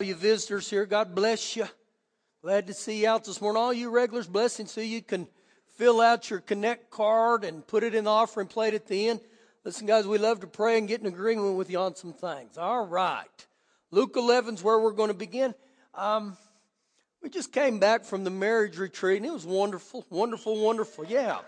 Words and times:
you 0.00 0.16
visitors 0.16 0.68
here, 0.68 0.86
God 0.86 1.14
bless 1.14 1.54
you. 1.54 1.66
Glad 2.42 2.66
to 2.66 2.74
see 2.74 3.02
you 3.02 3.08
out 3.08 3.24
this 3.24 3.40
morning. 3.40 3.62
All 3.62 3.72
you 3.72 3.90
regulars, 3.90 4.26
blessings 4.26 4.72
so 4.72 4.80
you 4.80 5.00
can 5.00 5.28
fill 5.76 6.00
out 6.00 6.30
your 6.30 6.40
Connect 6.40 6.90
card 6.90 7.44
and 7.44 7.64
put 7.64 7.84
it 7.84 7.94
in 7.94 8.02
the 8.04 8.10
offering 8.10 8.48
plate 8.48 8.74
at 8.74 8.88
the 8.88 9.08
end. 9.08 9.20
Listen, 9.64 9.86
guys, 9.86 10.04
we 10.04 10.18
love 10.18 10.40
to 10.40 10.48
pray 10.48 10.78
and 10.78 10.88
get 10.88 11.00
in 11.00 11.06
agreement 11.06 11.56
with 11.56 11.70
you 11.70 11.78
on 11.78 11.94
some 11.94 12.12
things. 12.12 12.58
All 12.58 12.84
right. 12.84 13.46
Luke 13.92 14.14
11 14.16 14.54
is 14.54 14.64
where 14.64 14.80
we're 14.80 14.90
going 14.90 15.12
to 15.12 15.14
begin. 15.14 15.54
Um, 15.94 16.36
we 17.22 17.30
just 17.30 17.52
came 17.52 17.78
back 17.78 18.04
from 18.04 18.24
the 18.24 18.30
marriage 18.30 18.78
retreat, 18.78 19.18
and 19.18 19.26
it 19.26 19.32
was 19.32 19.46
wonderful, 19.46 20.04
wonderful, 20.10 20.60
wonderful. 20.60 21.04
Yeah. 21.06 21.38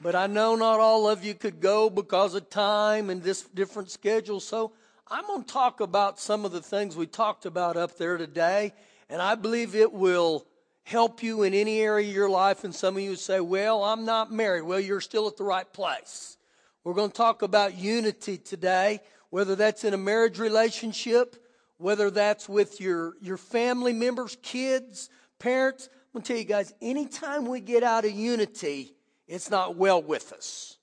But 0.00 0.16
I 0.16 0.26
know 0.26 0.56
not 0.56 0.80
all 0.80 1.08
of 1.08 1.24
you 1.24 1.34
could 1.34 1.60
go 1.60 1.88
because 1.88 2.34
of 2.34 2.50
time 2.50 3.10
and 3.10 3.22
this 3.22 3.42
different 3.42 3.92
schedule. 3.92 4.40
So 4.40 4.72
I'm 5.10 5.26
going 5.26 5.42
to 5.42 5.50
talk 5.50 5.80
about 5.80 6.20
some 6.20 6.44
of 6.44 6.52
the 6.52 6.60
things 6.60 6.94
we 6.94 7.06
talked 7.06 7.46
about 7.46 7.78
up 7.78 7.96
there 7.96 8.18
today, 8.18 8.74
and 9.08 9.22
I 9.22 9.36
believe 9.36 9.74
it 9.74 9.90
will 9.90 10.46
help 10.82 11.22
you 11.22 11.44
in 11.44 11.54
any 11.54 11.80
area 11.80 12.06
of 12.06 12.14
your 12.14 12.28
life. 12.28 12.62
And 12.62 12.74
some 12.74 12.94
of 12.94 13.02
you 13.02 13.16
say, 13.16 13.40
Well, 13.40 13.82
I'm 13.84 14.04
not 14.04 14.30
married. 14.30 14.62
Well, 14.62 14.80
you're 14.80 15.00
still 15.00 15.26
at 15.26 15.38
the 15.38 15.44
right 15.44 15.70
place. 15.72 16.36
We're 16.84 16.92
going 16.92 17.10
to 17.10 17.16
talk 17.16 17.40
about 17.40 17.78
unity 17.78 18.36
today, 18.36 19.00
whether 19.30 19.56
that's 19.56 19.82
in 19.84 19.94
a 19.94 19.98
marriage 19.98 20.38
relationship, 20.38 21.36
whether 21.78 22.10
that's 22.10 22.46
with 22.46 22.78
your, 22.78 23.14
your 23.22 23.38
family 23.38 23.94
members, 23.94 24.36
kids, 24.42 25.08
parents. 25.38 25.88
I'm 25.92 26.20
going 26.20 26.22
to 26.24 26.28
tell 26.28 26.38
you 26.38 26.44
guys, 26.44 26.74
anytime 26.82 27.46
we 27.46 27.60
get 27.60 27.82
out 27.82 28.04
of 28.04 28.12
unity, 28.12 28.94
it's 29.26 29.50
not 29.50 29.76
well 29.76 30.02
with 30.02 30.34
us. 30.34 30.77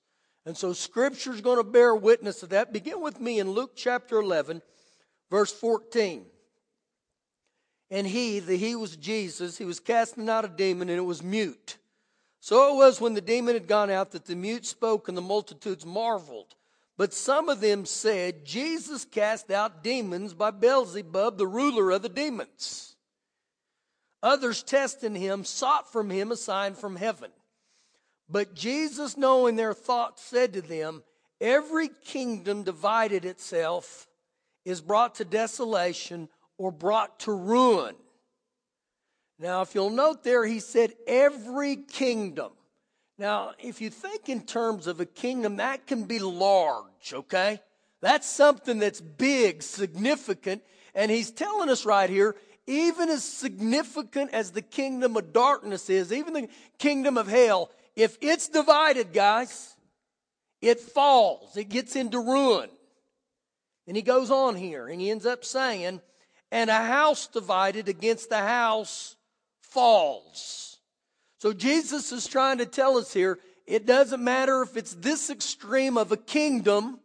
And 0.46 0.56
so 0.56 0.72
Scripture 0.72 1.32
is 1.32 1.40
going 1.40 1.58
to 1.58 1.64
bear 1.64 1.94
witness 1.94 2.40
to 2.40 2.46
that. 2.46 2.72
Begin 2.72 3.02
with 3.02 3.20
me 3.20 3.40
in 3.40 3.50
Luke 3.50 3.72
chapter 3.74 4.18
11, 4.18 4.62
verse 5.28 5.52
14. 5.52 6.24
And 7.90 8.06
he, 8.06 8.38
the 8.38 8.56
he 8.56 8.76
was 8.76 8.96
Jesus, 8.96 9.58
he 9.58 9.64
was 9.64 9.80
casting 9.80 10.28
out 10.28 10.44
a 10.44 10.48
demon 10.48 10.88
and 10.88 10.98
it 10.98 11.02
was 11.02 11.22
mute. 11.22 11.78
So 12.40 12.72
it 12.72 12.76
was 12.76 13.00
when 13.00 13.14
the 13.14 13.20
demon 13.20 13.54
had 13.54 13.66
gone 13.66 13.90
out 13.90 14.12
that 14.12 14.24
the 14.24 14.36
mute 14.36 14.64
spoke 14.64 15.08
and 15.08 15.16
the 15.16 15.22
multitudes 15.22 15.84
marveled. 15.84 16.54
But 16.96 17.12
some 17.12 17.48
of 17.48 17.60
them 17.60 17.84
said, 17.84 18.44
Jesus 18.44 19.04
cast 19.04 19.50
out 19.50 19.82
demons 19.82 20.32
by 20.32 20.52
Beelzebub, 20.52 21.36
the 21.36 21.46
ruler 21.46 21.90
of 21.90 22.02
the 22.02 22.08
demons. 22.08 22.96
Others 24.22 24.62
testing 24.62 25.14
him 25.14 25.44
sought 25.44 25.92
from 25.92 26.08
him 26.08 26.30
a 26.30 26.36
sign 26.36 26.74
from 26.74 26.96
heaven. 26.96 27.30
But 28.28 28.54
Jesus, 28.54 29.16
knowing 29.16 29.56
their 29.56 29.74
thoughts, 29.74 30.22
said 30.22 30.52
to 30.54 30.62
them, 30.62 31.02
Every 31.40 31.88
kingdom 31.88 32.62
divided 32.62 33.24
itself 33.24 34.06
is 34.64 34.80
brought 34.80 35.16
to 35.16 35.24
desolation 35.24 36.28
or 36.58 36.72
brought 36.72 37.20
to 37.20 37.32
ruin. 37.32 37.94
Now, 39.38 39.60
if 39.60 39.74
you'll 39.74 39.90
note 39.90 40.24
there, 40.24 40.44
he 40.44 40.60
said, 40.60 40.94
Every 41.06 41.76
kingdom. 41.76 42.52
Now, 43.18 43.52
if 43.58 43.80
you 43.80 43.90
think 43.90 44.28
in 44.28 44.42
terms 44.42 44.86
of 44.86 45.00
a 45.00 45.06
kingdom, 45.06 45.56
that 45.56 45.86
can 45.86 46.04
be 46.04 46.18
large, 46.18 47.12
okay? 47.12 47.60
That's 48.00 48.28
something 48.28 48.78
that's 48.78 49.00
big, 49.00 49.62
significant. 49.62 50.62
And 50.94 51.10
he's 51.10 51.30
telling 51.30 51.70
us 51.70 51.86
right 51.86 52.10
here, 52.10 52.36
even 52.66 53.08
as 53.08 53.24
significant 53.24 54.32
as 54.32 54.50
the 54.50 54.62
kingdom 54.62 55.16
of 55.16 55.32
darkness 55.32 55.88
is, 55.88 56.12
even 56.12 56.34
the 56.34 56.48
kingdom 56.78 57.16
of 57.16 57.28
hell, 57.28 57.70
if 57.96 58.18
it's 58.20 58.48
divided, 58.48 59.12
guys, 59.12 59.74
it 60.60 60.78
falls, 60.80 61.56
it 61.56 61.70
gets 61.70 61.96
into 61.96 62.20
ruin. 62.20 62.70
And 63.86 63.96
he 63.96 64.02
goes 64.02 64.30
on 64.30 64.54
here 64.56 64.86
and 64.88 65.00
he 65.00 65.10
ends 65.10 65.26
up 65.26 65.44
saying, 65.44 66.00
and 66.52 66.70
a 66.70 66.84
house 66.84 67.26
divided 67.26 67.88
against 67.88 68.28
the 68.28 68.38
house 68.38 69.16
falls. 69.62 70.78
So 71.38 71.52
Jesus 71.52 72.12
is 72.12 72.26
trying 72.26 72.58
to 72.58 72.66
tell 72.66 72.98
us 72.98 73.12
here 73.12 73.38
it 73.66 73.86
doesn't 73.86 74.22
matter 74.22 74.62
if 74.62 74.76
it's 74.76 74.94
this 74.94 75.30
extreme 75.30 75.96
of 75.98 76.12
a 76.12 76.16
kingdom 76.16 77.00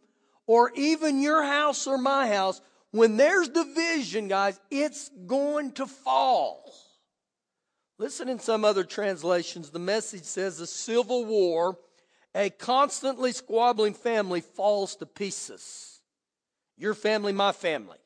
or 0.46 0.70
even 0.74 1.22
your 1.22 1.42
house 1.42 1.86
or 1.86 1.98
my 1.98 2.28
house. 2.28 2.60
When 2.90 3.16
there's 3.16 3.48
division, 3.48 4.28
guys, 4.28 4.60
it's 4.70 5.10
going 5.26 5.72
to 5.72 5.86
fall. 5.86 6.72
Listen 8.02 8.28
in 8.28 8.40
some 8.40 8.64
other 8.64 8.82
translations, 8.82 9.70
the 9.70 9.78
message 9.78 10.24
says 10.24 10.58
a 10.58 10.66
civil 10.66 11.24
war, 11.24 11.78
a 12.34 12.50
constantly 12.50 13.30
squabbling 13.30 13.94
family 13.94 14.40
falls 14.40 14.96
to 14.96 15.06
pieces. 15.06 16.00
Your 16.76 16.94
family, 16.94 17.32
my 17.32 17.52
family. 17.52 17.98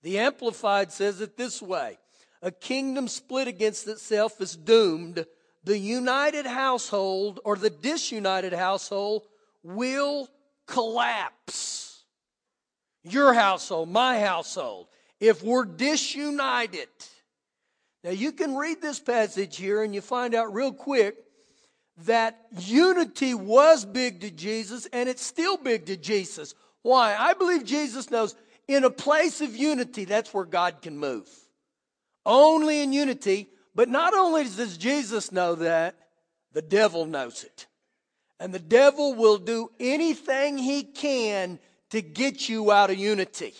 The 0.00 0.18
Amplified 0.18 0.92
says 0.92 1.20
it 1.20 1.36
this 1.36 1.60
way 1.60 1.98
A 2.40 2.50
kingdom 2.50 3.06
split 3.06 3.48
against 3.48 3.86
itself 3.86 4.40
is 4.40 4.56
doomed. 4.56 5.26
The 5.62 5.76
united 5.76 6.46
household 6.46 7.38
or 7.44 7.56
the 7.56 7.68
disunited 7.68 8.54
household 8.54 9.26
will 9.62 10.26
collapse. 10.66 12.04
Your 13.02 13.34
household, 13.34 13.90
my 13.90 14.20
household. 14.20 14.86
If 15.20 15.42
we're 15.42 15.66
disunited, 15.66 16.88
now, 18.04 18.10
you 18.10 18.32
can 18.32 18.56
read 18.56 18.82
this 18.82 18.98
passage 18.98 19.56
here 19.56 19.82
and 19.82 19.94
you 19.94 20.00
find 20.00 20.34
out 20.34 20.52
real 20.52 20.72
quick 20.72 21.16
that 21.98 22.36
unity 22.58 23.32
was 23.32 23.84
big 23.84 24.22
to 24.22 24.30
Jesus 24.30 24.86
and 24.92 25.08
it's 25.08 25.24
still 25.24 25.56
big 25.56 25.86
to 25.86 25.96
Jesus. 25.96 26.54
Why? 26.82 27.14
I 27.16 27.34
believe 27.34 27.64
Jesus 27.64 28.10
knows 28.10 28.34
in 28.66 28.82
a 28.82 28.90
place 28.90 29.40
of 29.40 29.56
unity, 29.56 30.04
that's 30.04 30.34
where 30.34 30.44
God 30.44 30.82
can 30.82 30.98
move. 30.98 31.28
Only 32.26 32.82
in 32.82 32.92
unity, 32.92 33.48
but 33.74 33.88
not 33.88 34.14
only 34.14 34.44
does 34.44 34.76
Jesus 34.78 35.30
know 35.30 35.54
that, 35.56 35.94
the 36.52 36.62
devil 36.62 37.06
knows 37.06 37.44
it. 37.44 37.66
And 38.40 38.52
the 38.52 38.58
devil 38.58 39.14
will 39.14 39.38
do 39.38 39.70
anything 39.78 40.58
he 40.58 40.82
can 40.82 41.60
to 41.90 42.02
get 42.02 42.48
you 42.48 42.72
out 42.72 42.90
of 42.90 42.96
unity. 42.96 43.54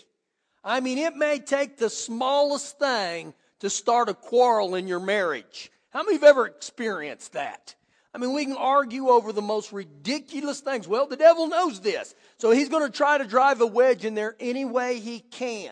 I 0.65 0.81
mean, 0.81 0.99
it 0.99 1.15
may 1.15 1.39
take 1.39 1.79
the 1.79 1.91
smallest 1.91 2.79
thing 2.79 3.35
to 3.63 3.71
start 3.71 4.09
a 4.09 4.15
quarrel 4.15 4.75
in 4.75 4.89
your 4.89 4.99
marriage. 4.99 5.71
How 5.91 6.01
many 6.01 6.17
of 6.17 6.23
you 6.23 6.27
have 6.27 6.37
ever 6.37 6.47
experienced 6.49 7.35
that? 7.35 7.77
I 8.13 8.19
mean, 8.19 8.33
we 8.35 8.45
can 8.45 8.57
argue 8.57 9.07
over 9.07 9.33
the 9.33 9.41
most 9.41 9.73
ridiculous 9.73 10.59
things. 10.59 10.89
Well, 10.89 11.07
the 11.07 11.17
devil 11.17 11.47
knows 11.47 11.81
this. 11.81 12.13
So 12.39 12.51
he's 12.51 12.69
going 12.69 12.85
to 12.85 12.91
try 12.91 13.19
to 13.19 13.25
drive 13.25 13.61
a 13.61 13.67
wedge 13.67 14.05
in 14.05 14.17
there 14.17 14.35
any 14.41 14.65
way 14.65 14.99
he 14.99 15.21
can. 15.21 15.71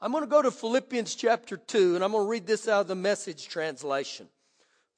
I'm 0.00 0.10
going 0.10 0.24
to 0.24 0.28
go 0.28 0.42
to 0.42 0.50
Philippians 0.50 1.14
chapter 1.14 1.56
2, 1.56 1.94
and 1.94 2.02
I'm 2.02 2.10
going 2.10 2.24
to 2.24 2.28
read 2.28 2.44
this 2.44 2.66
out 2.66 2.80
of 2.80 2.88
the 2.88 2.96
message 2.96 3.46
translation. 3.46 4.26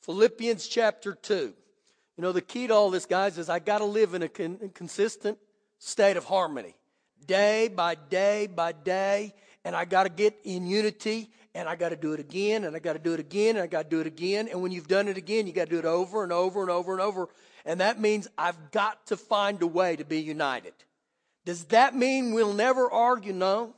Philippians 0.00 0.66
chapter 0.66 1.12
2. 1.12 1.34
You 1.34 2.22
know, 2.22 2.32
the 2.32 2.40
key 2.40 2.68
to 2.68 2.74
all 2.74 2.88
this, 2.88 3.04
guys, 3.04 3.36
is 3.36 3.50
I 3.50 3.58
got 3.58 3.78
to 3.78 3.84
live 3.84 4.14
in 4.14 4.22
a 4.22 4.28
con- 4.30 4.70
consistent 4.72 5.36
state 5.78 6.16
of 6.16 6.24
harmony, 6.24 6.74
day 7.26 7.68
by 7.68 7.96
day 7.96 8.46
by 8.46 8.72
day, 8.72 9.34
and 9.62 9.76
I 9.76 9.84
got 9.84 10.04
to 10.04 10.08
get 10.08 10.34
in 10.44 10.66
unity 10.66 11.30
and 11.54 11.68
I 11.68 11.76
got 11.76 11.88
to 11.90 11.96
do 11.96 12.12
it 12.12 12.20
again, 12.20 12.64
and 12.64 12.76
I 12.76 12.78
got 12.78 12.92
to 12.92 12.98
do 12.98 13.14
it 13.14 13.20
again, 13.20 13.56
and 13.56 13.62
I 13.62 13.66
got 13.66 13.84
to 13.84 13.88
do 13.88 14.00
it 14.00 14.06
again. 14.06 14.48
And 14.48 14.62
when 14.62 14.72
you've 14.72 14.88
done 14.88 15.08
it 15.08 15.16
again, 15.16 15.46
you 15.46 15.52
got 15.52 15.64
to 15.66 15.70
do 15.70 15.78
it 15.78 15.84
over 15.84 16.22
and 16.22 16.32
over 16.32 16.60
and 16.60 16.70
over 16.70 16.92
and 16.92 17.00
over. 17.00 17.28
And 17.64 17.80
that 17.80 18.00
means 18.00 18.28
I've 18.36 18.70
got 18.70 19.06
to 19.06 19.16
find 19.16 19.60
a 19.62 19.66
way 19.66 19.96
to 19.96 20.04
be 20.04 20.20
united. 20.20 20.74
Does 21.44 21.64
that 21.66 21.96
mean 21.96 22.32
we'll 22.32 22.52
never 22.52 22.90
argue? 22.90 23.32
No. 23.32 23.74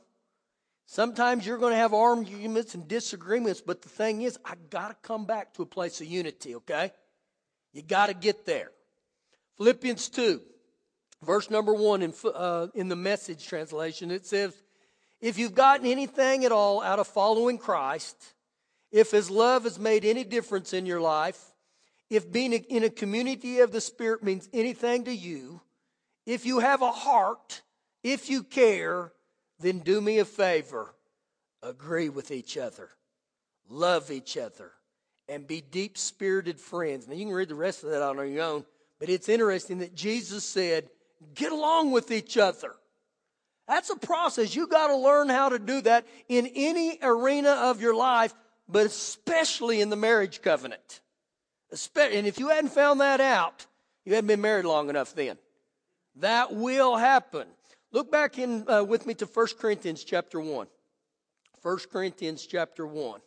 Sometimes 0.85 1.45
you're 1.45 1.57
going 1.57 1.71
to 1.71 1.77
have 1.77 1.93
arguments 1.93 2.75
and 2.75 2.85
disagreements, 2.87 3.61
but 3.61 3.81
the 3.81 3.87
thing 3.87 4.23
is, 4.23 4.37
I 4.43 4.55
got 4.69 4.89
to 4.89 4.95
come 5.01 5.25
back 5.25 5.53
to 5.53 5.61
a 5.61 5.65
place 5.65 6.01
of 6.01 6.07
unity, 6.07 6.55
okay? 6.55 6.91
You 7.71 7.81
got 7.81 8.07
to 8.07 8.13
get 8.13 8.45
there. 8.45 8.71
Philippians 9.57 10.09
2, 10.09 10.41
verse 11.23 11.49
number 11.49 11.73
1 11.73 12.01
in, 12.01 12.13
uh, 12.35 12.67
in 12.73 12.89
the 12.89 12.97
message 12.97 13.47
translation, 13.47 14.11
it 14.11 14.25
says, 14.25 14.53
if 15.21 15.37
you've 15.37 15.55
gotten 15.55 15.85
anything 15.85 16.43
at 16.45 16.51
all 16.51 16.81
out 16.81 16.99
of 16.99 17.07
following 17.07 17.57
Christ, 17.57 18.17
if 18.91 19.11
His 19.11 19.29
love 19.29 19.63
has 19.63 19.79
made 19.79 20.03
any 20.03 20.23
difference 20.23 20.73
in 20.73 20.85
your 20.85 20.99
life, 20.99 21.39
if 22.09 22.29
being 22.31 22.53
in 22.53 22.83
a 22.83 22.89
community 22.89 23.59
of 23.59 23.71
the 23.71 23.79
Spirit 23.79 24.23
means 24.23 24.49
anything 24.51 25.05
to 25.05 25.15
you, 25.15 25.61
if 26.25 26.45
you 26.45 26.59
have 26.59 26.81
a 26.81 26.91
heart, 26.91 27.61
if 28.03 28.29
you 28.29 28.43
care, 28.43 29.13
then 29.59 29.79
do 29.79 30.01
me 30.01 30.19
a 30.19 30.25
favor. 30.25 30.93
Agree 31.63 32.09
with 32.09 32.31
each 32.31 32.57
other, 32.57 32.89
love 33.69 34.11
each 34.11 34.35
other, 34.35 34.71
and 35.29 35.47
be 35.47 35.61
deep 35.61 35.97
spirited 35.97 36.59
friends. 36.59 37.07
Now, 37.07 37.13
you 37.13 37.25
can 37.25 37.33
read 37.33 37.49
the 37.49 37.55
rest 37.55 37.83
of 37.83 37.91
that 37.91 38.01
on 38.01 38.17
your 38.29 38.43
own, 38.43 38.65
but 38.99 39.09
it's 39.09 39.29
interesting 39.29 39.79
that 39.79 39.95
Jesus 39.95 40.43
said, 40.43 40.89
Get 41.35 41.51
along 41.51 41.91
with 41.91 42.11
each 42.11 42.37
other. 42.37 42.73
That's 43.71 43.89
a 43.89 43.95
process. 43.95 44.53
You 44.53 44.67
got 44.67 44.87
to 44.87 44.97
learn 44.97 45.29
how 45.29 45.47
to 45.47 45.57
do 45.57 45.79
that 45.83 46.05
in 46.27 46.45
any 46.55 46.99
arena 47.01 47.51
of 47.51 47.79
your 47.79 47.95
life, 47.95 48.33
but 48.67 48.85
especially 48.85 49.79
in 49.79 49.89
the 49.89 49.95
marriage 49.95 50.41
covenant. 50.41 50.99
And 51.95 52.27
if 52.27 52.37
you 52.37 52.49
hadn't 52.49 52.71
found 52.71 52.99
that 52.99 53.21
out, 53.21 53.65
you 54.03 54.13
hadn't 54.13 54.27
been 54.27 54.41
married 54.41 54.65
long 54.65 54.89
enough 54.89 55.15
then. 55.15 55.37
That 56.17 56.53
will 56.53 56.97
happen. 56.97 57.47
Look 57.93 58.11
back 58.11 58.37
in 58.37 58.69
uh, 58.69 58.83
with 58.83 59.05
me 59.05 59.13
to 59.13 59.25
1 59.25 59.47
Corinthians 59.57 60.03
chapter 60.03 60.41
1. 60.41 60.67
1 61.61 61.77
Corinthians 61.93 62.45
chapter 62.45 62.85
1. 62.85 63.21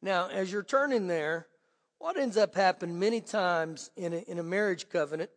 Now, 0.00 0.30
as 0.30 0.50
you're 0.50 0.62
turning 0.62 1.08
there, 1.08 1.46
what 1.98 2.16
ends 2.16 2.38
up 2.38 2.54
happening 2.54 2.98
many 2.98 3.20
times 3.20 3.90
in 3.96 4.14
a, 4.14 4.16
in 4.16 4.38
a 4.38 4.42
marriage 4.42 4.88
covenant 4.88 5.28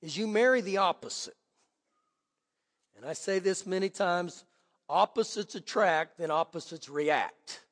is 0.00 0.16
you 0.16 0.28
marry 0.28 0.60
the 0.60 0.76
opposite. 0.76 1.34
And 3.00 3.08
I 3.08 3.14
say 3.14 3.38
this 3.38 3.64
many 3.64 3.88
times 3.88 4.44
opposites 4.86 5.54
attract, 5.54 6.18
then 6.18 6.30
opposites 6.30 6.86
react. 6.90 7.62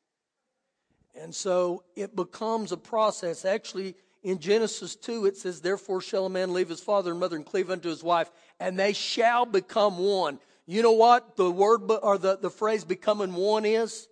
And 1.20 1.34
so 1.34 1.84
it 1.94 2.16
becomes 2.16 2.72
a 2.72 2.78
process. 2.78 3.44
Actually, 3.44 3.94
in 4.22 4.38
Genesis 4.38 4.96
2, 4.96 5.26
it 5.26 5.36
says, 5.36 5.60
Therefore 5.60 6.00
shall 6.00 6.24
a 6.24 6.30
man 6.30 6.54
leave 6.54 6.70
his 6.70 6.80
father 6.80 7.10
and 7.10 7.20
mother 7.20 7.36
and 7.36 7.44
cleave 7.44 7.70
unto 7.70 7.90
his 7.90 8.02
wife, 8.02 8.30
and 8.58 8.78
they 8.78 8.94
shall 8.94 9.44
become 9.44 9.98
one. 9.98 10.38
You 10.64 10.80
know 10.80 10.92
what 10.92 11.36
the 11.36 11.50
word 11.50 11.82
or 12.02 12.16
the, 12.16 12.38
the 12.38 12.48
phrase 12.48 12.84
becoming 12.84 13.34
one 13.34 13.66
is? 13.66 14.08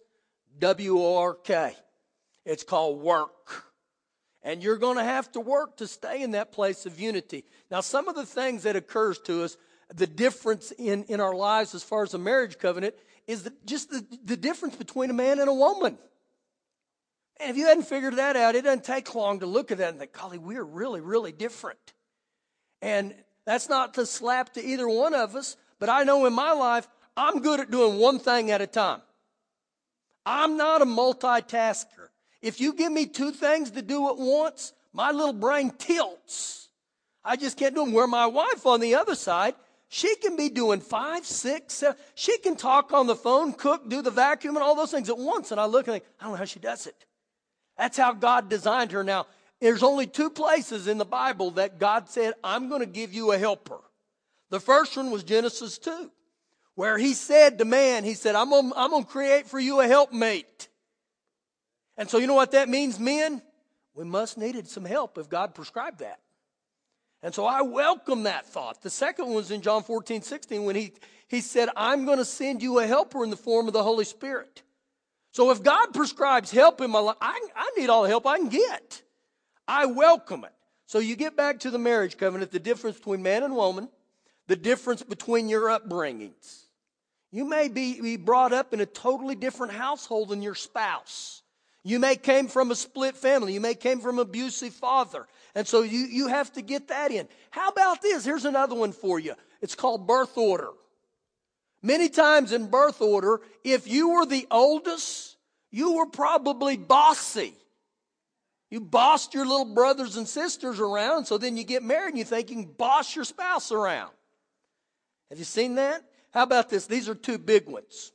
W 0.59 0.99
O 0.99 1.17
R 1.17 1.33
K. 1.33 1.75
It's 2.45 2.63
called 2.63 3.01
work. 3.01 3.65
And 4.43 4.63
you're 4.63 4.77
going 4.77 4.99
to 4.99 5.05
have 5.05 5.33
to 5.33 5.41
work 5.41 5.79
to 5.79 5.89
stay 5.89 6.23
in 6.23 6.33
that 6.33 6.53
place 6.53 6.85
of 6.85 7.01
unity. 7.01 7.47
Now, 7.71 7.81
some 7.81 8.07
of 8.07 8.17
the 8.17 8.27
things 8.27 8.65
that 8.65 8.77
occurs 8.77 9.19
to 9.21 9.45
us, 9.45 9.57
the 9.95 10.07
difference 10.07 10.73
in, 10.73 11.05
in 11.05 11.21
our 11.21 11.35
lives 11.35 11.75
as 11.75 11.83
far 11.83 12.03
as 12.03 12.15
a 12.15 12.19
marriage 12.19 12.59
covenant, 12.59 12.95
is 13.27 13.45
the, 13.45 13.53
just 13.65 13.91
the, 13.91 14.05
the 14.25 14.37
difference 14.37 14.77
between 14.77 15.11
a 15.11 15.15
man 15.15 15.39
and 15.39 15.49
a 15.49 15.55
woman. 15.55 15.99
And 17.39 17.51
if 17.51 17.57
you 17.57 17.67
hadn't 17.67 17.85
figured 17.85 18.17
that 18.17 18.37
out, 18.37 18.55
it 18.55 18.63
doesn't 18.65 18.85
take 18.85 19.15
long 19.15 19.41
to 19.41 19.47
look 19.47 19.71
at 19.71 19.79
that 19.79 19.91
and 19.91 19.99
think, 19.99 20.13
golly, 20.13 20.39
we're 20.39 20.65
really, 20.65 21.01
really 21.01 21.33
different. 21.33 21.79
And 22.81 23.15
that's 23.45 23.69
not 23.69 23.95
to 23.95 24.07
slap 24.07 24.55
to 24.55 24.65
either 24.65 24.89
one 24.89 25.15
of 25.15 25.37
us, 25.37 25.57
but 25.79 25.89
I 25.89 26.05
know 26.05 26.25
in 26.27 26.33
my 26.33 26.53
life, 26.53 26.89
I'm 27.17 27.41
good 27.41 27.61
at 27.61 27.71
doing 27.71 27.99
one 27.99 28.19
thing 28.19 28.51
at 28.51 28.61
a 28.61 28.67
time. 28.67 29.03
I'm 30.25 30.57
not 30.57 30.83
a 30.83 30.87
multitasker. 30.87 32.09
If 32.43 32.61
you 32.61 32.75
give 32.75 32.93
me 32.93 33.07
two 33.07 33.31
things 33.31 33.71
to 33.73 33.83
do 33.83 34.09
at 34.09 34.19
once, 34.19 34.73
my 34.93 35.13
little 35.13 35.33
brain 35.33 35.73
tilts. 35.79 36.69
I 37.25 37.37
just 37.37 37.59
can't 37.59 37.75
do 37.75 37.85
them. 37.85 37.93
Where 37.93 38.07
my 38.07 38.27
wife 38.27 38.67
on 38.67 38.81
the 38.81 38.95
other 38.95 39.15
side, 39.15 39.55
she 39.89 40.15
can 40.17 40.37
be 40.37 40.49
doing 40.49 40.81
five, 40.81 41.25
six, 41.25 41.75
seven. 41.75 41.97
She 42.15 42.39
can 42.39 42.57
talk 42.57 42.93
on 42.93 43.07
the 43.07 43.15
phone, 43.15 43.53
cook, 43.53 43.89
do 43.89 44.03
the 44.03 44.11
vacuum, 44.11 44.57
and 44.57 44.63
all 44.63 44.75
those 44.75 44.91
things 44.91 45.09
at 45.09 45.19
once. 45.19 45.53
And 45.53 45.61
I 45.61 45.67
look 45.67 45.87
and 45.87 45.95
think, 45.95 46.05
I 46.21 46.25
don't 46.25 46.33
know 46.33 46.39
how 46.39 46.45
she 46.45 46.59
does 46.59 46.87
it. 46.87 47.07
That's 47.79 47.97
how 47.97 48.13
God 48.13 48.49
designed 48.49 48.93
her. 48.93 49.05
Now, 49.05 49.27
there's 49.61 49.83
only 49.83 50.07
two 50.07 50.31
places 50.31 50.89
in 50.89 50.99
the 50.99 51.05
Bible 51.05 51.53
that 51.53 51.79
God 51.79 52.09
said, 52.09 52.35
I'm 52.43 52.69
going 52.69 52.81
to 52.81 52.87
give 52.87 53.15
you 53.15 53.33
a 53.33 53.39
helper. 53.39 53.81
The 54.51 54.61
first 54.61 54.97
one 54.97 55.11
was 55.11 55.25
Genesis 55.25 55.79
2, 55.79 56.11
where 56.75 56.99
he 56.99 57.15
said 57.15 57.59
to 57.59 57.65
man, 57.65 58.05
he 58.05 58.15
said, 58.15 58.35
I'm 58.35 58.51
going 58.51 58.73
I'm 58.77 58.91
to 58.91 59.05
create 59.05 59.47
for 59.47 59.59
you 59.59 59.81
a 59.81 59.87
helpmate. 59.87 60.69
And 61.97 62.11
so 62.11 62.19
you 62.19 62.27
know 62.27 62.35
what 62.35 62.53
that 62.53 62.69
means, 62.69 62.99
men? 62.99 63.41
We 63.95 64.05
must 64.05 64.37
needed 64.37 64.69
some 64.69 64.85
help 64.85 65.17
if 65.17 65.29
God 65.29 65.55
prescribed 65.55 66.01
that. 66.01 66.21
And 67.27 67.35
so 67.35 67.45
I 67.45 67.63
welcome 67.63 68.23
that 68.23 68.47
thought. 68.47 68.83
The 68.83 68.89
second 68.89 69.25
one 69.25 69.35
was 69.35 69.51
in 69.51 69.61
John 69.61 69.83
14, 69.83 70.23
16, 70.23 70.63
when 70.63 70.77
he, 70.77 70.93
he 71.27 71.41
said, 71.41 71.69
I'm 71.75 72.05
going 72.05 72.19
to 72.19 72.25
send 72.25 72.63
you 72.63 72.79
a 72.79 72.87
helper 72.87 73.25
in 73.25 73.31
the 73.31 73.37
form 73.37 73.67
of 73.67 73.73
the 73.73 73.83
Holy 73.83 74.05
Spirit. 74.05 74.63
So 75.33 75.51
if 75.51 75.61
God 75.61 75.89
prescribes 75.93 76.53
help 76.53 76.81
in 76.81 76.93
my 76.93 77.01
life, 77.01 77.17
I, 77.21 77.37
I 77.57 77.73
need 77.77 77.91
all 77.91 78.05
the 78.05 78.09
help 78.11 78.29
I 78.29 78.39
can 78.39 78.49
get. 78.49 79.03
I 79.67 79.87
welcome 79.87 80.45
it. 80.45 80.53
So 80.87 81.01
you 81.01 81.17
get 81.17 81.37
back 81.37 81.59
to 81.61 81.71
the 81.73 81.81
marriage 81.81 82.17
covenant, 82.17 82.53
the 82.53 82.61
difference 82.61 82.97
between 82.97 83.25
man 83.25 83.43
and 83.43 83.57
woman, 83.57 83.89
the 84.47 84.55
difference 84.55 85.03
between 85.03 85.49
your 85.49 85.63
upbringings. 85.63 86.67
You 87.33 87.45
may 87.45 87.67
be, 87.67 88.01
be 88.01 88.17
brought 88.17 88.53
up 88.53 88.73
in 88.73 88.81
a 88.81 88.87
totally 88.87 89.35
different 89.35 89.73
household 89.73 90.29
than 90.29 90.43
your 90.43 90.55
spouse. 90.55 91.43
You 91.87 92.01
may 92.01 92.17
came 92.17 92.49
from 92.49 92.73
a 92.73 92.75
split 92.75 93.17
family. 93.17 93.55
You 93.55 93.61
may 93.61 93.77
came 93.77 94.01
from 94.01 94.19
an 94.19 94.23
abusive 94.23 94.73
father. 94.73 95.29
And 95.55 95.69
so 95.69 95.83
you, 95.83 96.01
you 96.01 96.27
have 96.27 96.53
to 96.55 96.63
get 96.63 96.89
that 96.89 97.13
in. 97.13 97.29
How 97.51 97.69
about 97.69 98.03
this? 98.03 98.25
Here's 98.25 98.45
another 98.45 98.75
one 98.75 98.91
for 98.91 99.21
you. 99.21 99.35
It's 99.63 99.77
called 99.77 100.05
birth 100.05 100.37
order. 100.37 100.71
Many 101.83 102.09
times 102.09 102.51
in 102.51 102.67
birth 102.71 103.01
order, 103.01 103.41
if 103.63 103.87
you 103.87 104.09
were 104.09 104.27
the 104.27 104.49
oldest, 104.51 105.37
you 105.71 105.93
were 105.95 106.07
probably 106.07 106.77
bossy. 106.77 107.55
You 108.69 108.81
bossed 108.81 109.33
your 109.33 109.47
little 109.47 109.73
brothers 109.73 110.17
and 110.17 110.27
sisters 110.27 110.81
around, 110.81 111.27
so 111.27 111.39
then 111.39 111.57
you 111.57 111.63
get 111.63 111.85
married 111.85 112.09
and 112.09 112.19
you 112.19 112.25
think 112.25 112.51
you 112.51 112.57
can 112.57 112.73
boss 112.73 113.15
your 113.15 113.25
spouse 113.25 113.71
around. 113.71 114.11
Have 115.31 115.39
you 115.39 115.45
seen 115.45 115.77
that? 115.77 116.03
How 116.33 116.43
about 116.43 116.69
this? 116.69 116.87
These 116.87 117.09
are 117.09 117.15
two 117.15 117.39
big 117.39 117.69
ones. 117.69 118.11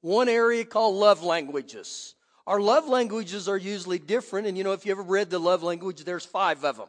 One 0.00 0.30
area 0.30 0.64
called 0.64 0.94
love 0.94 1.22
languages. 1.22 2.14
Our 2.46 2.60
love 2.60 2.88
languages 2.88 3.48
are 3.48 3.56
usually 3.56 3.98
different, 3.98 4.46
and 4.46 4.58
you 4.58 4.64
know, 4.64 4.72
if 4.72 4.84
you 4.84 4.92
ever 4.92 5.02
read 5.02 5.30
the 5.30 5.38
love 5.38 5.62
language, 5.62 6.04
there's 6.04 6.26
five 6.26 6.64
of 6.64 6.76
them. 6.76 6.88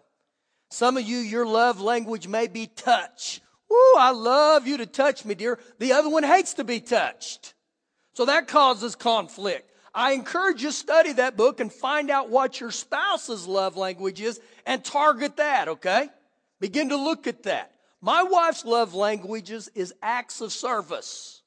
Some 0.71 0.97
of 0.97 1.03
you, 1.03 1.17
your 1.17 1.45
love 1.45 1.79
language 1.79 2.27
may 2.27 2.47
be 2.47 2.65
touch. 2.65 3.41
Woo, 3.69 3.77
I 3.97 4.11
love 4.11 4.65
you 4.65 4.77
to 4.77 4.85
touch 4.85 5.25
me, 5.25 5.35
dear. 5.35 5.59
The 5.79 5.93
other 5.93 6.09
one 6.09 6.23
hates 6.23 6.55
to 6.55 6.63
be 6.63 6.79
touched. 6.79 7.53
So 8.13 8.25
that 8.25 8.47
causes 8.47 8.95
conflict. 8.95 9.69
I 9.93 10.13
encourage 10.13 10.63
you 10.63 10.69
to 10.69 10.73
study 10.73 11.13
that 11.13 11.37
book 11.37 11.59
and 11.59 11.71
find 11.71 12.09
out 12.09 12.29
what 12.29 12.59
your 12.59 12.71
spouse's 12.71 13.47
love 13.47 13.77
language 13.77 14.21
is 14.21 14.39
and 14.65 14.83
target 14.83 15.37
that, 15.37 15.67
okay? 15.67 16.09
Begin 16.59 16.89
to 16.89 16.97
look 16.97 17.27
at 17.27 17.43
that. 17.43 17.71
My 18.01 18.23
wife's 18.23 18.65
love 18.65 18.95
languages 18.95 19.69
is 19.75 19.93
acts 20.01 20.41
of 20.41 20.51
service. 20.51 21.41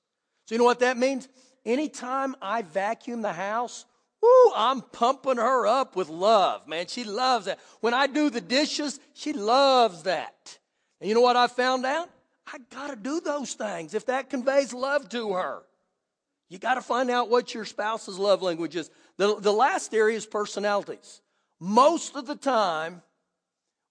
So 0.46 0.54
you 0.54 0.58
know 0.58 0.64
what 0.64 0.80
that 0.80 0.96
means? 0.96 1.28
Anytime 1.64 2.36
I 2.40 2.62
vacuum 2.62 3.22
the 3.22 3.32
house, 3.32 3.84
whoo, 4.26 4.52
I'm 4.54 4.80
pumping 4.80 5.36
her 5.36 5.66
up 5.66 5.96
with 5.96 6.08
love, 6.08 6.66
man. 6.66 6.86
She 6.86 7.04
loves 7.04 7.46
that. 7.46 7.58
When 7.80 7.94
I 7.94 8.06
do 8.06 8.30
the 8.30 8.40
dishes, 8.40 9.00
she 9.14 9.32
loves 9.32 10.02
that. 10.04 10.58
And 11.00 11.08
you 11.08 11.14
know 11.14 11.20
what 11.20 11.36
I 11.36 11.46
found 11.46 11.84
out? 11.86 12.08
I 12.46 12.58
gotta 12.70 12.96
do 12.96 13.20
those 13.20 13.54
things 13.54 13.94
if 13.94 14.06
that 14.06 14.30
conveys 14.30 14.72
love 14.72 15.08
to 15.10 15.32
her. 15.32 15.62
You 16.48 16.58
gotta 16.58 16.82
find 16.82 17.10
out 17.10 17.28
what 17.28 17.54
your 17.54 17.64
spouse's 17.64 18.18
love 18.18 18.42
language 18.42 18.76
is. 18.76 18.90
The, 19.16 19.36
the 19.40 19.52
last 19.52 19.94
area 19.94 20.16
is 20.16 20.26
personalities. 20.26 21.20
Most 21.58 22.16
of 22.16 22.26
the 22.26 22.36
time, 22.36 23.02